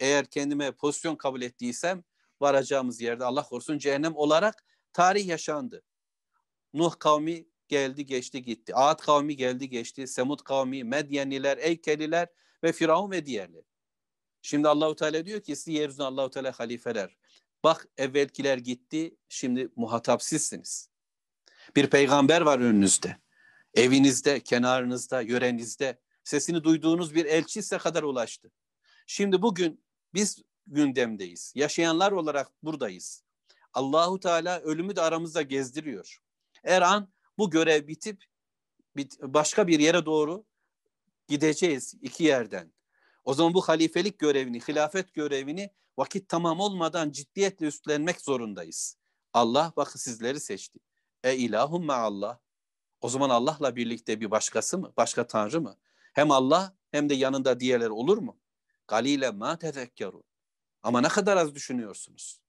[0.00, 2.04] eğer kendime pozisyon kabul ettiysem
[2.40, 5.82] varacağımız yerde Allah korusun cehennem olarak tarih yaşandı.
[6.74, 8.74] Nuh kavmi geldi geçti gitti.
[8.74, 10.06] Ad kavmi geldi geçti.
[10.06, 12.28] Semud kavmi, Medyeniler, Eykeliler
[12.62, 13.71] ve Firavun ve diğerleri.
[14.42, 17.16] Şimdi Allahu Teala diyor ki siz yeryüzüne Allahu Teala halifeler.
[17.64, 20.88] Bak evvelkiler gitti, şimdi muhatap sizsiniz.
[21.76, 23.16] Bir peygamber var önünüzde.
[23.74, 26.00] Evinizde, kenarınızda, yörenizde.
[26.24, 28.50] Sesini duyduğunuz bir elçi size kadar ulaştı.
[29.06, 31.52] Şimdi bugün biz gündemdeyiz.
[31.54, 33.24] Yaşayanlar olarak buradayız.
[33.72, 36.18] Allahu Teala ölümü de aramızda gezdiriyor.
[36.52, 38.24] Her an bu görev bitip
[39.20, 40.44] başka bir yere doğru
[41.28, 42.72] gideceğiz iki yerden.
[43.24, 48.96] O zaman bu halifelik görevini, hilafet görevini vakit tamam olmadan ciddiyetle üstlenmek zorundayız.
[49.32, 50.78] Allah bakın sizleri seçti.
[51.24, 52.40] E ilahum Allah.
[53.00, 54.92] O zaman Allah'la birlikte bir başkası mı?
[54.96, 55.76] Başka tanrı mı?
[56.12, 58.38] Hem Allah hem de yanında diğerler olur mu?
[58.88, 60.24] Galile ma tezekkerun.
[60.82, 62.40] Ama ne kadar az düşünüyorsunuz.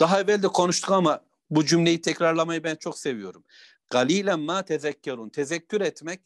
[0.00, 3.44] Daha evvel de konuştuk ama bu cümleyi tekrarlamayı ben çok seviyorum.
[3.90, 5.28] Galilen ma tezekkerun.
[5.28, 6.20] Tezekkür etmek,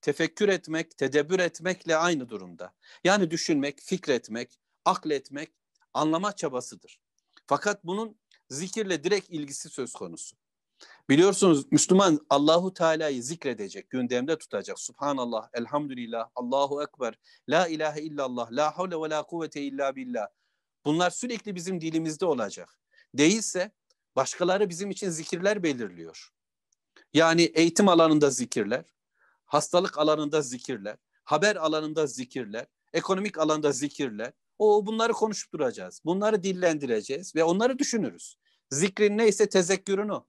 [0.00, 2.74] tefekkür etmek, tedebbür etmekle aynı durumda.
[3.04, 5.52] Yani düşünmek, fikretmek, akletmek,
[5.94, 7.00] anlama çabasıdır.
[7.46, 10.36] Fakat bunun zikirle direkt ilgisi söz konusu.
[11.08, 14.80] Biliyorsunuz Müslüman Allahu Teala'yı zikredecek, gündemde tutacak.
[14.80, 17.14] Subhanallah, elhamdülillah, Allahu Ekber,
[17.48, 20.26] la ilahe illallah, la havle ve la kuvvete illa billah.
[20.84, 22.78] Bunlar sürekli bizim dilimizde olacak.
[23.14, 23.70] Değilse
[24.16, 26.30] başkaları bizim için zikirler belirliyor.
[27.14, 28.84] Yani eğitim alanında zikirler,
[29.50, 34.32] hastalık alanında zikirler, haber alanında zikirler, ekonomik alanda zikirler.
[34.58, 36.00] O bunları konuşup duracağız.
[36.04, 38.36] Bunları dillendireceğiz ve onları düşünürüz.
[38.70, 40.26] Zikrin neyse tezekkürün o.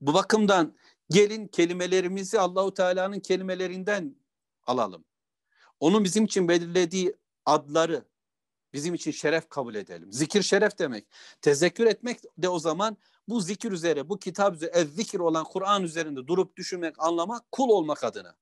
[0.00, 0.76] Bu bakımdan
[1.10, 4.16] gelin kelimelerimizi Allahu Teala'nın kelimelerinden
[4.66, 5.04] alalım.
[5.80, 7.14] Onun bizim için belirlediği
[7.46, 8.04] adları
[8.72, 10.12] bizim için şeref kabul edelim.
[10.12, 11.06] Zikir şeref demek.
[11.42, 12.96] Tezekkür etmek de o zaman
[13.28, 18.04] bu zikir üzere, bu kitap üzere, zikir olan Kur'an üzerinde durup düşünmek, anlamak, kul olmak
[18.04, 18.36] adına.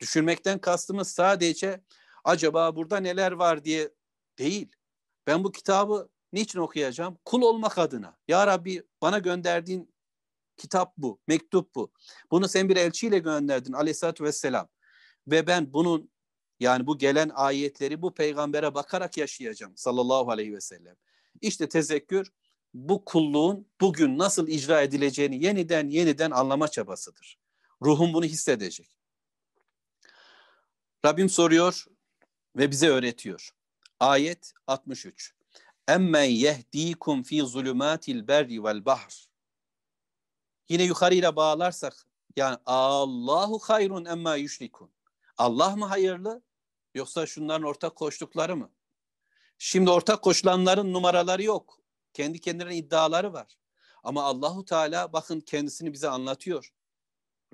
[0.00, 1.80] Düşünmekten kastımız sadece
[2.24, 3.90] acaba burada neler var diye
[4.38, 4.68] değil.
[5.26, 7.18] Ben bu kitabı niçin okuyacağım?
[7.24, 8.16] Kul olmak adına.
[8.28, 9.94] Ya Rabbi bana gönderdiğin
[10.56, 11.92] kitap bu, mektup bu.
[12.30, 14.68] Bunu sen bir elçiyle gönderdin aleyhissalatü vesselam.
[15.26, 16.10] Ve ben bunun
[16.60, 20.96] yani bu gelen ayetleri bu peygambere bakarak yaşayacağım sallallahu aleyhi ve sellem.
[21.40, 22.32] İşte tezekkür
[22.74, 27.38] bu kulluğun bugün nasıl icra edileceğini yeniden yeniden anlama çabasıdır.
[27.82, 28.96] Ruhum bunu hissedecek.
[31.04, 31.84] Rabbim soruyor
[32.56, 33.50] ve bize öğretiyor.
[34.00, 35.34] Ayet 63.
[35.88, 39.26] Emmen yehdikum fi zulumatil berri vel bahr.
[40.68, 44.95] Yine yukarıyla bağlarsak yani Allahu hayrun emma yüşrikun.
[45.36, 46.42] Allah mı hayırlı
[46.94, 48.70] yoksa şunların ortak koştukları mı?
[49.58, 51.80] Şimdi ortak koşulanların numaraları yok.
[52.12, 53.56] Kendi kendilerine iddiaları var.
[54.02, 56.72] Ama Allahu Teala bakın kendisini bize anlatıyor.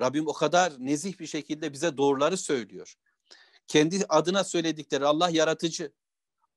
[0.00, 2.94] Rabbim o kadar nezih bir şekilde bize doğruları söylüyor.
[3.68, 5.92] Kendi adına söyledikleri Allah yaratıcı.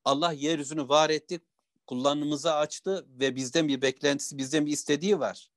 [0.06, 1.42] Allah yeryüzünü var etti,
[1.88, 5.50] kullanımıza açtı ve bizden bir beklentisi, bizden bir istediği var.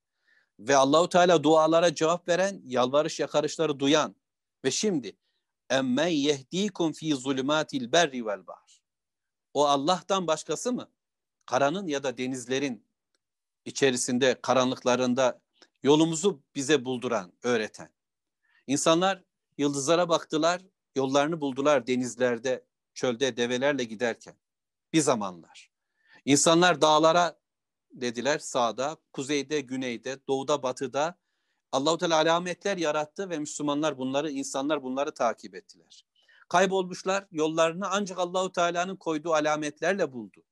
[0.58, 4.16] Ve Allahu Teala dualara cevap veren, yalvarış yakarışları duyan
[4.64, 5.16] ve şimdi
[5.70, 8.82] emmen yehdikum fi zulümatil berri vel bahr.
[9.54, 10.90] O Allah'tan başkası mı?
[11.46, 12.86] Karanın ya da denizlerin
[13.64, 15.40] içerisinde, karanlıklarında
[15.82, 17.90] yolumuzu bize bulduran, öğreten.
[18.66, 19.24] İnsanlar
[19.58, 20.62] yıldızlara baktılar,
[20.96, 24.34] yollarını buldular denizlerde, çölde develerle giderken.
[24.92, 25.70] Bir zamanlar.
[26.24, 27.38] İnsanlar dağlara
[27.90, 31.18] dediler sağda, kuzeyde, güneyde, doğuda, batıda
[31.72, 36.04] Allahu Teala alametler yarattı ve Müslümanlar bunları, insanlar bunları takip ettiler.
[36.48, 40.42] Kaybolmuşlar, yollarını ancak Allahu Teala'nın koyduğu alametlerle buldu.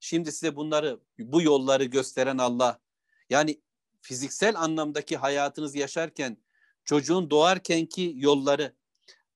[0.00, 2.80] Şimdi size bunları, bu yolları gösteren Allah,
[3.30, 3.60] yani
[4.00, 6.36] fiziksel anlamdaki hayatınız yaşarken,
[6.84, 8.76] çocuğun doğarkenki yolları,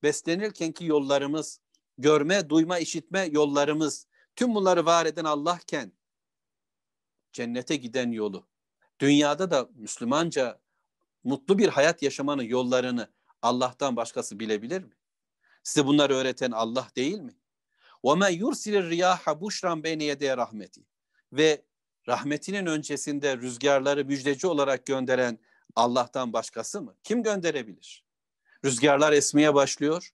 [0.02, 1.60] beslenirkenki yollarımız,
[1.98, 4.06] görme, duyma, işitme yollarımız,
[4.36, 5.92] tüm bunları var eden Allahken,
[7.32, 8.46] cennete giden yolu,
[9.00, 10.63] dünyada da Müslümanca
[11.23, 13.09] mutlu bir hayat yaşamanın yollarını
[13.41, 14.93] Allah'tan başkası bilebilir mi?
[15.63, 17.35] Size bunları öğreten Allah değil mi?
[18.03, 20.81] وَمَنْ يُرْسِلِ الرِّيَاحَ بُشْرًا بَيْنِ يَدَيَ rahmeti
[21.33, 21.65] Ve
[22.07, 25.39] rahmetinin öncesinde rüzgarları müjdeci olarak gönderen
[25.75, 26.95] Allah'tan başkası mı?
[27.03, 28.05] Kim gönderebilir?
[28.65, 30.09] Rüzgarlar esmeye başlıyor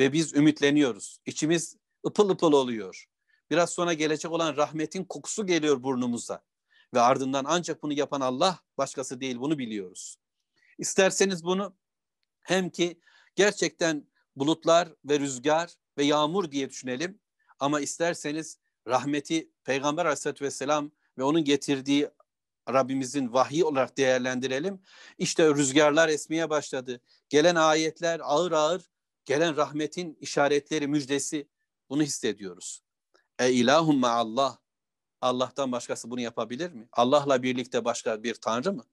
[0.00, 1.20] ve biz ümitleniyoruz.
[1.26, 3.06] İçimiz ıpıl ıpıl oluyor.
[3.50, 6.42] Biraz sonra gelecek olan rahmetin kokusu geliyor burnumuza.
[6.94, 10.16] Ve ardından ancak bunu yapan Allah başkası değil bunu biliyoruz.
[10.77, 11.75] İsterseniz bunu
[12.41, 12.99] Hem ki
[13.35, 17.19] gerçekten bulutlar ve rüzgar ve yağmur diye düşünelim.
[17.59, 22.09] Ama isterseniz rahmeti Peygamber Aleyhisselatü Vesselam ve onun getirdiği
[22.69, 24.81] Rabbimizin vahyi olarak değerlendirelim.
[25.17, 27.01] İşte rüzgarlar esmeye başladı.
[27.29, 28.89] Gelen ayetler ağır ağır
[29.25, 31.47] gelen rahmetin işaretleri, müjdesi
[31.89, 32.83] bunu hissediyoruz.
[33.39, 34.59] E ilahum Allah.
[35.21, 36.87] Allah'tan başkası bunu yapabilir mi?
[36.91, 38.83] Allah'la birlikte başka bir tanrı mı?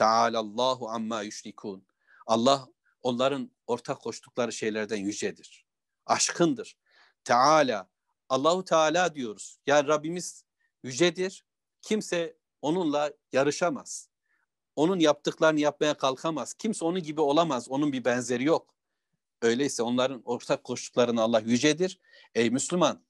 [0.00, 1.86] Allahu amma yüşrikun.
[2.26, 2.68] Allah
[3.02, 5.66] onların ortak koştukları şeylerden yücedir.
[6.06, 6.76] Aşkındır.
[7.24, 7.88] Teala.
[8.28, 9.58] Allahu Teala diyoruz.
[9.66, 10.44] Yani Rabbimiz
[10.82, 11.44] yücedir.
[11.82, 14.08] Kimse onunla yarışamaz.
[14.76, 16.54] Onun yaptıklarını yapmaya kalkamaz.
[16.54, 17.68] Kimse onun gibi olamaz.
[17.68, 18.74] Onun bir benzeri yok.
[19.42, 21.98] Öyleyse onların ortak koştuklarını Allah yücedir.
[22.34, 23.02] Ey Müslüman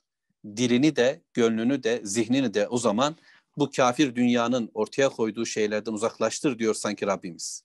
[0.45, 3.17] dilini de, gönlünü de, zihnini de o zaman
[3.57, 7.65] bu kafir dünyanın ortaya koyduğu şeylerden uzaklaştır diyor sanki Rabbimiz.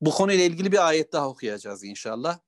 [0.00, 2.38] Bu konuyla ilgili bir ayet daha okuyacağız inşallah.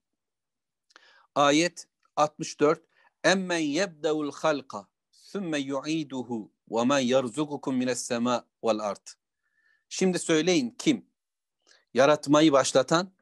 [1.34, 2.82] Ayet 64.
[3.24, 4.88] Emmen yebdeul halqa
[5.32, 9.06] thumme yu'iduhu ve men yerzukukum mines sema vel ard.
[9.88, 11.06] Şimdi söyleyin kim?
[11.94, 13.12] Yaratmayı başlatan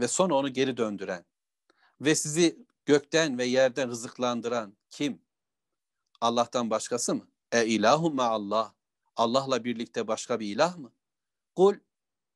[0.00, 1.24] ve sonra onu geri döndüren
[2.00, 5.22] ve sizi gökten ve yerden rızıklandıran kim?
[6.20, 7.31] Allah'tan başkası mı?
[7.52, 8.74] E ilahum Allah.
[9.16, 10.92] Allah'la birlikte başka bir ilah mı?
[11.56, 11.74] Kul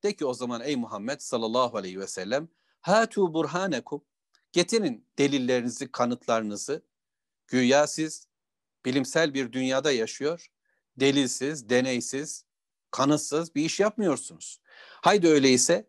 [0.02, 2.48] de ki o zaman ey Muhammed sallallahu aleyhi ve sellem
[2.80, 4.04] hatu burhanekum
[4.52, 6.82] getirin delillerinizi, kanıtlarınızı.
[7.48, 8.28] Güya siz
[8.84, 10.50] bilimsel bir dünyada yaşıyor,
[10.96, 12.44] delilsiz, deneysiz,
[12.90, 14.60] kanıtsız bir iş yapmıyorsunuz.
[15.02, 15.88] Haydi öyleyse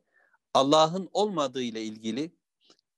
[0.54, 2.32] Allah'ın olmadığı ile ilgili,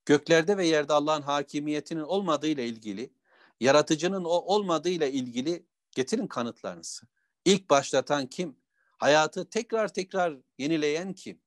[0.06, 3.14] göklerde ve yerde Allah'ın hakimiyetinin olmadığı ile ilgili,
[3.60, 5.66] yaratıcının o olmadığı ile ilgili
[6.00, 7.08] getirin kanıtlarınızı.
[7.46, 8.58] İlk başlatan kim?
[8.98, 11.42] Hayatı tekrar tekrar yenileyen kim?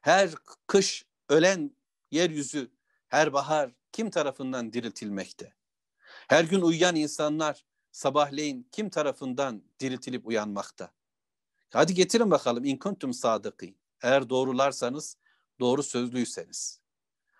[0.00, 0.30] Her
[0.66, 1.76] kış ölen
[2.10, 2.72] yeryüzü,
[3.08, 5.54] her bahar kim tarafından diriltilmekte?
[6.28, 10.92] Her gün uyuyan insanlar sabahleyin kim tarafından diriltilip uyanmakta?
[11.72, 13.74] Hadi getirin bakalım in kuntum sadıkî.
[14.02, 15.16] Eğer doğrularsanız,
[15.60, 16.80] doğru sözlüyseniz.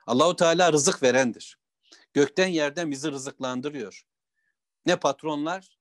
[0.06, 1.58] Allahu Teala rızık verendir.
[2.12, 4.06] Gökten yerden bizi rızıklandırıyor.
[4.86, 5.78] Ne patronlar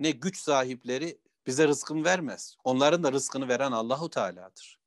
[0.00, 2.56] ne güç sahipleri bize rızkını vermez.
[2.64, 4.78] Onların da rızkını veren Allahu Teala'dır.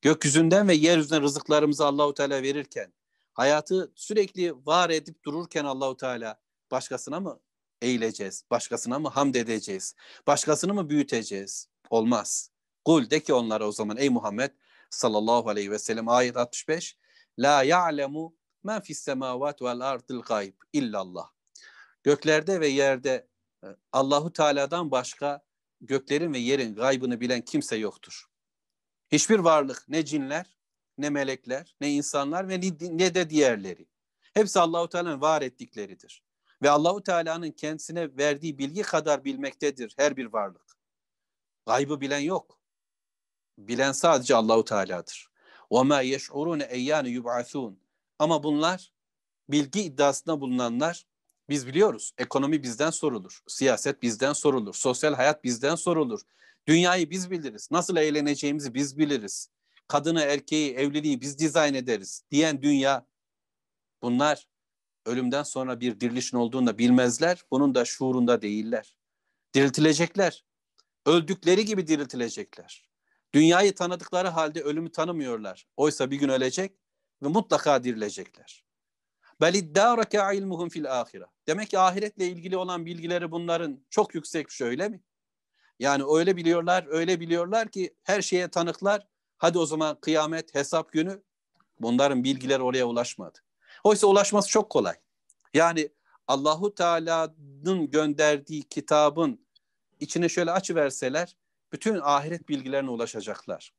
[0.00, 2.92] Gökyüzünden ve yeryüzünden rızıklarımızı Allahu Teala verirken,
[3.32, 7.40] hayatı sürekli var edip dururken Allahu Teala başkasına mı
[7.82, 8.44] eğileceğiz?
[8.50, 9.94] Başkasına mı hamd edeceğiz?
[10.26, 11.68] Başkasını mı büyüteceğiz?
[11.90, 12.50] Olmaz.
[12.84, 14.50] Kul de ki onlara o zaman ey Muhammed
[14.90, 16.96] sallallahu aleyhi ve sellem ayet 65
[17.38, 18.34] La ya'lemu
[18.64, 21.30] men fis semavat vel ardil gayb illallah.
[22.02, 23.28] Göklerde ve yerde
[23.91, 25.43] Allahu Teala'dan başka
[25.81, 28.25] göklerin ve yerin gaybını bilen kimse yoktur.
[29.11, 30.57] Hiçbir varlık ne cinler,
[30.97, 33.87] ne melekler, ne insanlar ve ne de diğerleri.
[34.33, 36.23] Hepsi Allahu Teala'nın var ettikleridir.
[36.61, 40.77] Ve Allahu Teala'nın kendisine verdiği bilgi kadar bilmektedir her bir varlık.
[41.65, 42.59] Gaybı bilen yok.
[43.57, 45.33] Bilen sadece Allahu Teala'dır.
[45.71, 47.75] وَمَا يَشْعُرُونَ اَيَّانِ يُبْعَثُونَ
[48.19, 48.93] Ama bunlar
[49.49, 51.05] bilgi iddiasında bulunanlar
[51.48, 52.12] biz biliyoruz.
[52.18, 53.40] Ekonomi bizden sorulur.
[53.46, 54.74] Siyaset bizden sorulur.
[54.74, 56.20] Sosyal hayat bizden sorulur.
[56.66, 57.68] Dünyayı biz biliriz.
[57.70, 59.50] Nasıl eğleneceğimizi biz biliriz.
[59.88, 63.06] Kadını, erkeği, evliliği biz dizayn ederiz diyen dünya
[64.02, 64.48] bunlar
[65.06, 67.42] ölümden sonra bir dirilişin olduğunu da bilmezler.
[67.50, 68.96] Bunun da şuurunda değiller.
[69.54, 70.44] Diriltilecekler.
[71.06, 72.88] Öldükleri gibi diriltilecekler.
[73.34, 75.66] Dünyayı tanıdıkları halde ölümü tanımıyorlar.
[75.76, 76.72] Oysa bir gün ölecek
[77.22, 78.64] ve mutlaka dirilecekler.
[79.40, 81.24] Bel iddareke ilmuhum fil ahire.
[81.46, 85.00] Demek ki ahiretle ilgili olan bilgileri bunların çok yüksek şöyle mi?
[85.78, 89.06] Yani öyle biliyorlar, öyle biliyorlar ki her şeye tanıklar.
[89.38, 91.22] Hadi o zaman kıyamet, hesap günü
[91.80, 93.38] bunların bilgileri oraya ulaşmadı.
[93.84, 94.94] Oysa ulaşması çok kolay.
[95.54, 95.88] Yani
[96.26, 99.40] Allahu Teala'nın gönderdiği kitabın
[100.00, 101.36] içine şöyle açı verseler
[101.72, 103.74] bütün ahiret bilgilerine ulaşacaklar.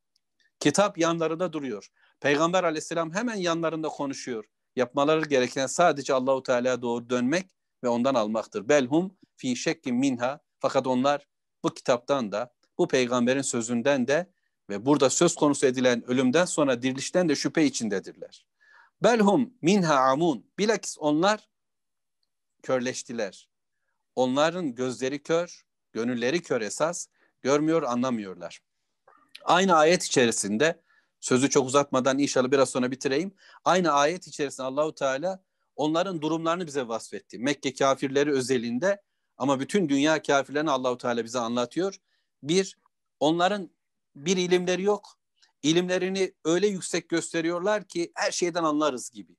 [0.60, 1.88] Kitap yanlarında duruyor.
[2.20, 4.44] Peygamber Aleyhisselam hemen yanlarında konuşuyor.
[4.80, 7.46] Yapmaları gereken sadece Allahu Teala'ya doğru dönmek
[7.84, 8.68] ve ondan almaktır.
[8.68, 10.40] Belhum fi şekkin minha.
[10.58, 11.28] Fakat onlar
[11.64, 14.30] bu kitaptan da, bu peygamberin sözünden de
[14.70, 18.46] ve burada söz konusu edilen ölümden sonra dirilişten de şüphe içindedirler.
[19.02, 20.46] Belhum minha amun.
[20.58, 21.48] Bilakis onlar
[22.62, 23.48] körleştiler.
[24.16, 25.62] Onların gözleri kör,
[25.92, 27.06] gönülleri kör esas,
[27.42, 28.60] görmüyor, anlamıyorlar.
[29.44, 30.80] Aynı ayet içerisinde
[31.20, 33.32] sözü çok uzatmadan inşallah biraz sonra bitireyim.
[33.64, 35.42] Aynı ayet içerisinde Allahu Teala
[35.76, 37.38] onların durumlarını bize vasfetti.
[37.38, 39.02] Mekke kafirleri özelinde
[39.38, 42.00] ama bütün dünya kafirlerini Allahu Teala bize anlatıyor.
[42.42, 42.78] Bir,
[43.20, 43.70] onların
[44.16, 45.18] bir ilimleri yok.
[45.62, 49.36] ilimlerini öyle yüksek gösteriyorlar ki her şeyden anlarız gibi.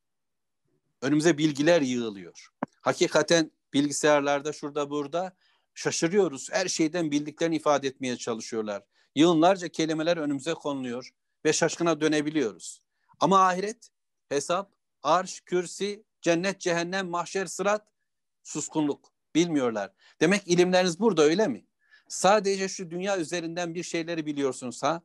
[1.02, 2.50] Önümüze bilgiler yığılıyor.
[2.82, 5.36] Hakikaten bilgisayarlarda şurada burada
[5.74, 6.50] şaşırıyoruz.
[6.52, 8.84] Her şeyden bildiklerini ifade etmeye çalışıyorlar.
[9.16, 11.12] Yığınlarca kelimeler önümüze konuluyor
[11.46, 12.82] ve şaşkına dönebiliyoruz.
[13.20, 13.90] Ama ahiret,
[14.30, 14.74] hesap,
[15.04, 17.88] arş, kürsi, cennet, cehennem, mahşer, sırat,
[18.44, 19.94] suskunluk bilmiyorlar.
[20.22, 21.66] Demek ilimleriniz burada öyle mi?
[22.08, 25.02] Sadece şu dünya üzerinden bir şeyleri biliyorsunuz ha?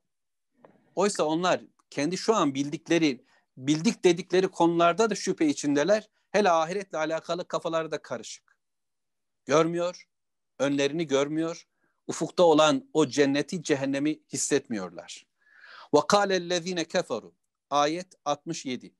[0.95, 1.61] Oysa onlar
[1.91, 3.25] kendi şu an bildikleri,
[3.57, 6.09] bildik dedikleri konularda da şüphe içindeler.
[6.31, 8.57] Hele ahiretle alakalı kafaları da karışık.
[9.45, 10.09] Görmüyor,
[10.59, 11.67] önlerini görmüyor.
[12.07, 15.26] Ufukta olan o cenneti, cehennemi hissetmiyorlar.
[15.96, 17.34] Ve kâlellezîne keferu.
[17.70, 18.94] Ayet 67.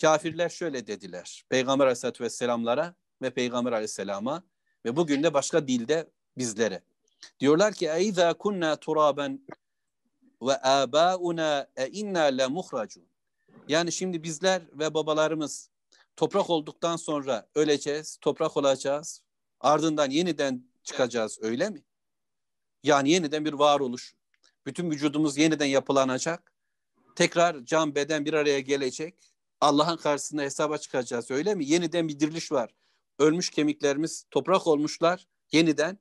[0.00, 1.44] Kafirler şöyle dediler.
[1.48, 4.42] Peygamber Aleyhisselatü Vesselam'lara ve Peygamber Aleyhisselam'a
[4.84, 6.82] ve bugün de başka dilde bizlere.
[7.40, 9.38] Diyorlar ki اَيْذَا كُنَّا تُرَابًا
[10.40, 13.04] وَآبَاؤُنَا اَاِنَّا لَمُخْرَجُونَ
[13.68, 15.70] Yani şimdi bizler ve babalarımız
[16.16, 19.22] toprak olduktan sonra öleceğiz, toprak olacağız.
[19.60, 21.82] Ardından yeniden çıkacağız öyle mi?
[22.82, 24.14] Yani yeniden bir varoluş.
[24.65, 26.53] bütün vücudumuz yeniden yapılanacak.
[27.15, 29.15] Tekrar can beden bir araya gelecek.
[29.61, 31.65] Allah'ın karşısında hesaba çıkacağız öyle mi?
[31.65, 32.69] Yeniden bir diriliş var.
[33.19, 35.27] Ölmüş kemiklerimiz toprak olmuşlar.
[35.51, 35.97] Yeniden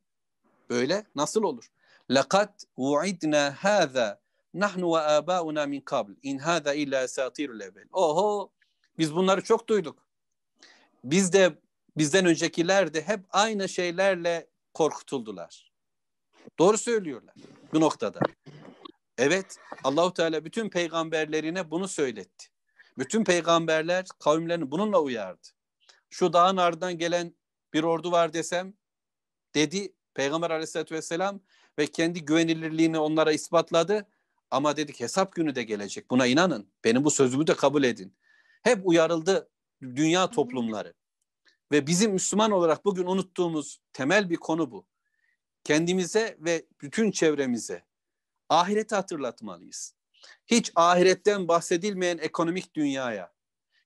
[0.71, 1.71] böyle nasıl olur?
[2.11, 4.21] Lakat vu'idna hâzâ
[4.55, 6.13] nahnu ve âbâuna min kabl.
[6.23, 7.85] İn hâzâ illa esatirul evvel.
[7.93, 8.53] Oho
[8.99, 10.07] biz bunları çok duyduk.
[11.05, 11.59] Biz de
[11.97, 15.73] bizden öncekiler de hep aynı şeylerle korkutuldular.
[16.59, 17.35] Doğru söylüyorlar
[17.73, 18.21] bu noktada.
[19.19, 22.47] Evet Allahu Teala bütün peygamberlerine bunu söyletti.
[22.99, 25.49] Bütün peygamberler kavimlerini bununla uyardı.
[26.11, 27.35] Şu dağın ardından gelen
[27.73, 28.75] bir ordu var desem
[29.55, 31.41] dedi Peygamber Aleyhisselatü vesselam
[31.79, 34.09] ve kendi güvenilirliğini onlara ispatladı.
[34.51, 36.11] Ama dedik hesap günü de gelecek.
[36.11, 36.73] Buna inanın.
[36.85, 38.17] Benim bu sözümü de kabul edin.
[38.63, 39.49] Hep uyarıldı
[39.83, 40.95] dünya toplumları.
[41.73, 44.87] Ve bizim Müslüman olarak bugün unuttuğumuz temel bir konu bu.
[45.69, 47.83] Kendimize ve bütün çevremize
[48.49, 49.95] ahireti hatırlatmalıyız.
[50.47, 53.33] Hiç ahiretten bahsedilmeyen ekonomik dünyaya,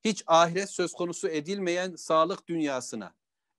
[0.04, 3.14] hiç ahiret söz konusu edilmeyen sağlık dünyasına,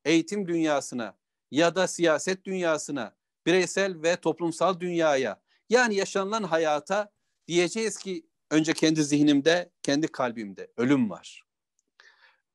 [0.05, 1.17] eğitim dünyasına
[1.51, 3.15] ya da siyaset dünyasına,
[3.45, 7.11] bireysel ve toplumsal dünyaya yani yaşanılan hayata
[7.47, 11.43] diyeceğiz ki önce kendi zihnimde, kendi kalbimde ölüm var.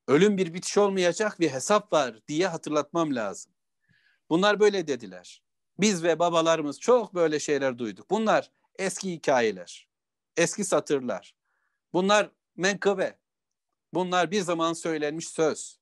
[0.06, 3.52] Ölüm bir bitiş olmayacak bir hesap var diye hatırlatmam lazım.
[4.30, 5.47] Bunlar böyle dediler.
[5.80, 8.10] Biz ve babalarımız çok böyle şeyler duyduk.
[8.10, 9.88] Bunlar eski hikayeler,
[10.36, 11.34] eski satırlar.
[11.92, 13.18] Bunlar menkıbe.
[13.94, 15.78] Bunlar bir zaman söylenmiş söz.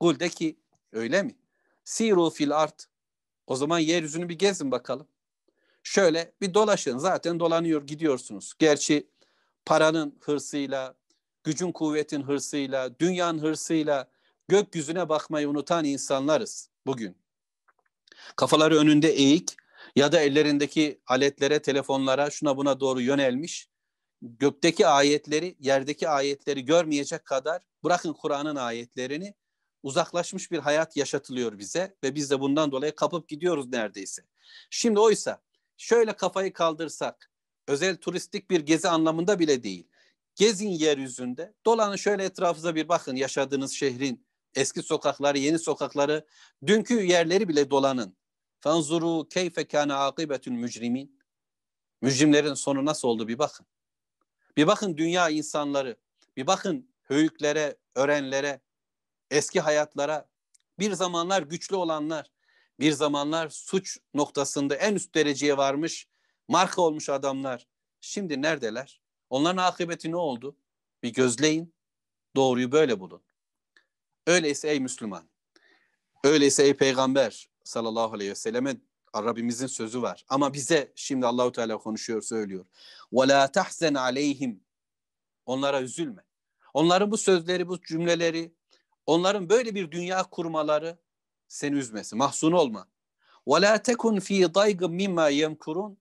[0.00, 0.56] Kul de ki
[0.92, 1.36] öyle mi?
[1.84, 2.88] Siru fil art.
[3.46, 5.08] O zaman yeryüzünü bir gezin bakalım.
[5.82, 6.98] Şöyle bir dolaşın.
[6.98, 8.54] Zaten dolanıyor gidiyorsunuz.
[8.58, 9.10] Gerçi
[9.66, 10.94] paranın hırsıyla,
[11.44, 14.08] gücün kuvvetin hırsıyla, dünyanın hırsıyla
[14.48, 17.23] gökyüzüne bakmayı unutan insanlarız bugün.
[18.36, 19.56] Kafaları önünde eğik
[19.96, 23.68] ya da ellerindeki aletlere, telefonlara, şuna buna doğru yönelmiş.
[24.22, 29.34] Gökteki ayetleri, yerdeki ayetleri görmeyecek kadar bırakın Kur'an'ın ayetlerini
[29.82, 34.22] uzaklaşmış bir hayat yaşatılıyor bize ve biz de bundan dolayı kapıp gidiyoruz neredeyse.
[34.70, 35.42] Şimdi oysa
[35.76, 37.30] şöyle kafayı kaldırsak
[37.68, 39.88] özel turistik bir gezi anlamında bile değil.
[40.34, 46.26] Gezin yeryüzünde dolanın şöyle etrafınıza bir bakın yaşadığınız şehrin eski sokakları, yeni sokakları,
[46.66, 48.16] dünkü yerleri bile dolanın.
[48.60, 51.20] Fanzuru keyfe kana akibetül mücrimin.
[52.02, 53.66] Mücrimlerin sonu nasıl oldu bir bakın.
[54.56, 55.96] Bir bakın dünya insanları,
[56.36, 58.60] bir bakın höyüklere, örenlere,
[59.30, 60.28] eski hayatlara,
[60.78, 62.30] bir zamanlar güçlü olanlar,
[62.80, 66.08] bir zamanlar suç noktasında en üst dereceye varmış,
[66.48, 67.66] marka olmuş adamlar.
[68.00, 69.00] Şimdi neredeler?
[69.30, 70.56] Onların akıbeti ne oldu?
[71.02, 71.74] Bir gözleyin,
[72.36, 73.22] doğruyu böyle bulun.
[74.26, 75.24] Öyleyse ey Müslüman,
[76.24, 78.76] öyleyse ey peygamber sallallahu aleyhi ve selleme
[79.16, 80.24] Rabbimizin sözü var.
[80.28, 82.64] Ama bize şimdi Allahu Teala konuşuyor, söylüyor.
[83.12, 84.64] Ve la tahzen aleyhim.
[85.46, 86.24] Onlara üzülme.
[86.74, 88.52] Onların bu sözleri, bu cümleleri,
[89.06, 90.98] onların böyle bir dünya kurmaları
[91.48, 92.18] seni üzmesin.
[92.18, 92.88] Mahzun olma.
[93.48, 95.98] Ve la tekun fi daygın mimma yemkurun.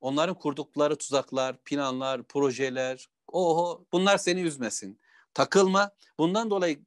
[0.00, 5.00] Onların kurdukları tuzaklar, planlar, projeler, oho bunlar seni üzmesin.
[5.34, 5.90] Takılma.
[6.18, 6.84] Bundan dolayı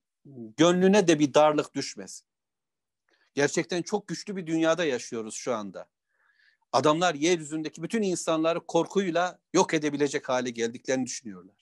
[0.58, 2.28] gönlüne de bir darlık düşmesin.
[3.34, 5.90] Gerçekten çok güçlü bir dünyada yaşıyoruz şu anda.
[6.72, 11.56] Adamlar yeryüzündeki bütün insanları korkuyla yok edebilecek hale geldiklerini düşünüyorlar.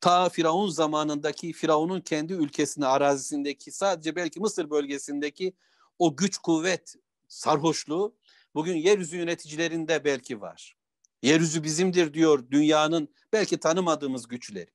[0.00, 5.52] Ta Firavun zamanındaki Firavun'un kendi ülkesinde, arazisindeki sadece belki Mısır bölgesindeki
[5.98, 6.96] o güç kuvvet
[7.28, 8.16] sarhoşluğu
[8.54, 10.76] bugün yeryüzü yöneticilerinde belki var.
[11.22, 14.70] Yeryüzü bizimdir diyor dünyanın belki tanımadığımız güçleri.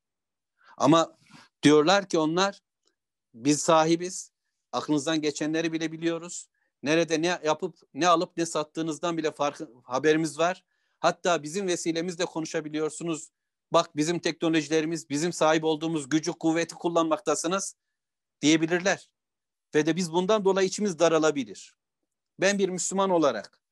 [0.76, 1.18] Ama
[1.62, 2.60] diyorlar ki onlar
[3.34, 4.32] biz sahibiz.
[4.72, 6.48] Aklınızdan geçenleri bile biliyoruz.
[6.82, 10.64] Nerede ne yapıp ne alıp ne sattığınızdan bile farkı, haberimiz var.
[11.00, 13.30] Hatta bizim vesilemizle konuşabiliyorsunuz.
[13.72, 17.76] Bak bizim teknolojilerimiz, bizim sahip olduğumuz gücü, kuvveti kullanmaktasınız
[18.40, 19.10] diyebilirler.
[19.74, 21.74] Ve de biz bundan dolayı içimiz daralabilir.
[22.40, 23.62] Ben bir Müslüman olarak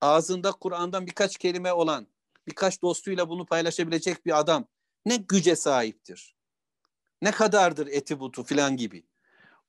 [0.00, 2.06] ağzında Kur'an'dan birkaç kelime olan,
[2.46, 4.66] birkaç dostuyla bunu paylaşabilecek bir adam
[5.06, 6.39] ne güce sahiptir.
[7.22, 9.04] Ne kadardır eti butu filan gibi.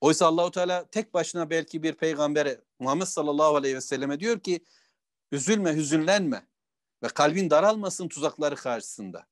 [0.01, 4.65] Oysa Allahu Teala tek başına belki bir peygambere Muhammed sallallahu aleyhi ve selleme diyor ki
[5.31, 6.47] üzülme, hüzünlenme
[7.03, 9.25] ve kalbin daralmasın tuzakları karşısında.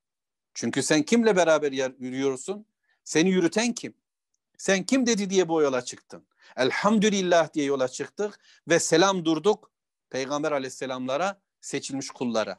[0.54, 2.66] Çünkü sen kimle beraber yürüyorsun?
[3.04, 3.94] Seni yürüten kim?
[4.58, 6.26] Sen kim dedi diye bu yola çıktın.
[6.56, 9.70] Elhamdülillah diye yola çıktık ve selam durduk
[10.10, 12.56] Peygamber aleyhisselamlara seçilmiş kullara.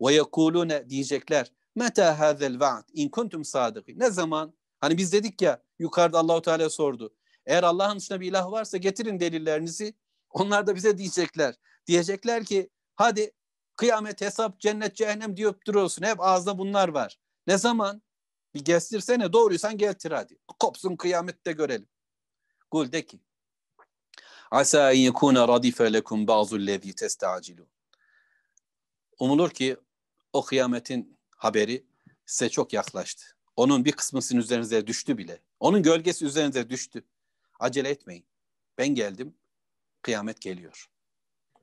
[0.00, 1.52] Ve yekulune diyecekler.
[1.74, 3.98] Meta hazel vaad in kuntum sadıkîn.
[3.98, 4.54] Ne zaman?
[4.80, 7.14] Hani biz dedik ya yukarıda Allahu Teala sordu.
[7.46, 9.94] Eğer Allah'ın dışında bir ilah varsa getirin delillerinizi.
[10.30, 11.54] Onlar da bize diyecekler.
[11.86, 13.32] Diyecekler ki hadi
[13.76, 16.02] kıyamet, hesap, cennet, cehennem diyor duruyorsun.
[16.02, 17.18] Hep ağızda bunlar var.
[17.46, 18.02] Ne zaman?
[18.54, 20.38] Bir gestirsene doğruysan getir hadi.
[20.58, 21.88] Kopsun kıyamette görelim.
[22.70, 23.20] Kul de ki
[24.50, 27.68] Asa en yekuna radife lekum ba'zul lezi testacilun.
[29.18, 29.76] Umulur ki
[30.32, 31.86] o kıyametin haberi
[32.26, 33.39] size çok yaklaştı.
[33.56, 35.42] Onun bir kısmı sizin üzerinize düştü bile.
[35.60, 37.04] Onun gölgesi üzerinize düştü.
[37.60, 38.24] Acele etmeyin.
[38.78, 39.34] Ben geldim,
[40.02, 40.90] kıyamet geliyor.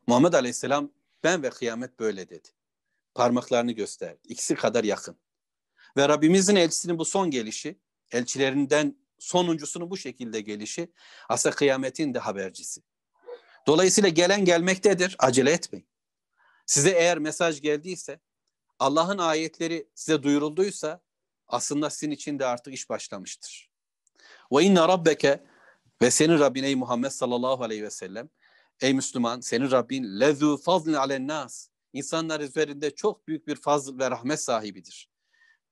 [0.08, 0.92] Muhammed Aleyhisselam
[1.24, 2.48] ben ve kıyamet böyle dedi.
[3.16, 4.20] Parmaklarını gösterdi.
[4.24, 5.16] İkisi kadar yakın.
[5.98, 7.80] Ve Rabbimizin elçisinin bu son gelişi,
[8.12, 10.92] elçilerinden sonuncusunun bu şekilde gelişi
[11.30, 12.82] aslında kıyametin de habercisi.
[13.68, 15.16] Dolayısıyla gelen gelmektedir.
[15.20, 15.88] Acele etmeyin.
[16.66, 18.20] Size eğer mesaj geldiyse,
[18.80, 21.02] Allah'ın ayetleri size duyurulduysa
[21.48, 23.70] aslında sizin için de artık iş başlamıştır.
[24.52, 25.44] Ve inne rabbeke
[26.02, 28.30] ve senin Rabbin ey Muhammed sallallahu aleyhi ve sellem
[28.82, 34.12] ey Müslüman senin Rabbin lezu fazlin alen nas insanlar üzerinde çok büyük bir fazl ve
[34.12, 35.10] rahmet sahibidir.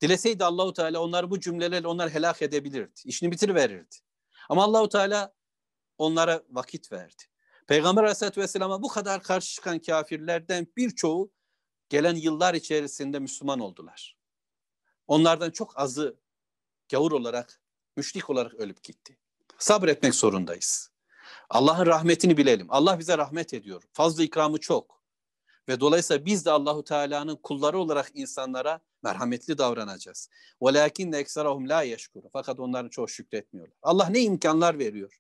[0.01, 3.01] Dileseydi Allahu Teala onları bu cümlelerle onlar helak edebilirdi.
[3.05, 3.95] İşini bitiriverirdi.
[4.49, 5.34] Ama Allahu Teala
[5.97, 7.23] onlara vakit verdi.
[7.67, 11.32] Peygamber Aleyhisselatü Vesselam'a bu kadar karşı çıkan kafirlerden birçoğu
[11.89, 14.17] gelen yıllar içerisinde Müslüman oldular.
[15.08, 16.16] Onlardan çok azı
[16.91, 17.62] gavur olarak,
[17.97, 19.18] müşrik olarak ölüp gitti.
[19.58, 20.91] Sabretmek zorundayız.
[21.49, 22.68] Allah'ın rahmetini bilelim.
[22.70, 23.84] Allah bize rahmet ediyor.
[23.93, 25.03] Fazla ikramı çok.
[25.70, 30.30] Ve dolayısıyla biz de Allahu Teala'nın kulları olarak insanlara merhametli davranacağız.
[30.62, 32.30] Velakin ekserahum la yeşkuru.
[32.34, 33.78] Fakat onların çoğu şükretmiyorlar.
[33.82, 35.20] Allah ne imkanlar veriyor.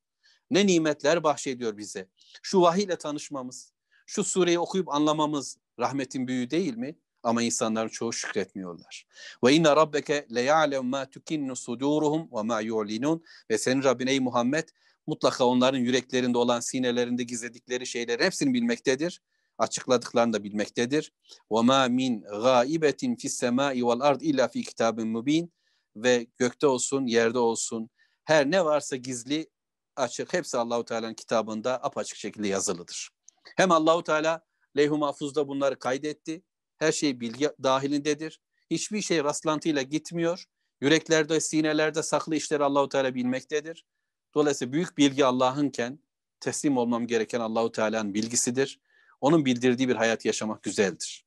[0.49, 2.09] Ne nimetler bahşediyor bize.
[2.43, 3.73] Şu vahiyle tanışmamız,
[4.05, 6.95] şu sureyi okuyup anlamamız rahmetin büyüğü değil mi?
[7.25, 9.05] Ama insanların çoğu şükretmiyorlar.
[9.43, 14.19] Ve inne rabbeke le ya'lem ma tukinnu suduruhum ve ma yu'linun ve senin Rabbin ey
[14.19, 14.69] Muhammed
[15.07, 19.21] mutlaka onların yüreklerinde olan sinelerinde gizledikleri şeyleri hepsini bilmektedir.
[19.57, 21.13] Açıkladıklarını da bilmektedir.
[21.51, 25.53] Ve ma min gaibetin fis semai vel ard illa fi kitabin mubin
[25.95, 27.89] ve gökte olsun, yerde olsun
[28.23, 29.49] her ne varsa gizli,
[29.95, 33.09] açık hepsi Allahu Teala'nın kitabında apaçık şekilde yazılıdır.
[33.55, 34.41] Hem Allahu Teala
[34.77, 36.43] Leyh-i Mahfuz'da bunları kaydetti
[36.77, 38.41] her şey bilgi dahilindedir.
[38.71, 40.45] Hiçbir şey rastlantıyla gitmiyor.
[40.81, 43.85] Yüreklerde, sinelerde saklı işleri Allahu Teala bilmektedir.
[44.33, 45.99] Dolayısıyla büyük bilgi Allah'ınken
[46.39, 48.79] teslim olmam gereken Allahu Teala'nın bilgisidir.
[49.21, 51.25] Onun bildirdiği bir hayat yaşamak güzeldir.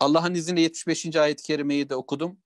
[0.00, 1.16] Allah'ın izniyle 75.
[1.16, 2.38] ayet-i kerimeyi de okudum.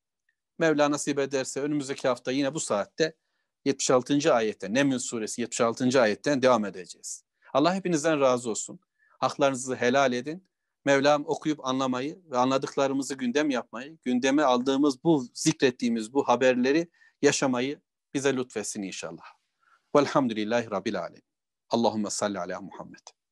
[0.58, 3.16] Mevla nasip ederse önümüzdeki hafta yine bu saatte
[3.64, 4.34] 76.
[4.34, 6.02] ayette Neml suresi 76.
[6.02, 7.24] ayetten devam edeceğiz.
[7.52, 8.80] Allah hepinizden razı olsun.
[9.18, 10.48] Haklarınızı helal edin.
[10.84, 16.88] Mevlam okuyup anlamayı ve anladıklarımızı gündem yapmayı, gündeme aldığımız bu zikrettiğimiz bu haberleri
[17.22, 17.80] yaşamayı
[18.14, 19.24] bize lütfetsin inşallah.
[19.96, 21.22] Velhamdülillahi Rabbil Alemin.
[21.70, 23.23] Allahümme salli ala Muhammed.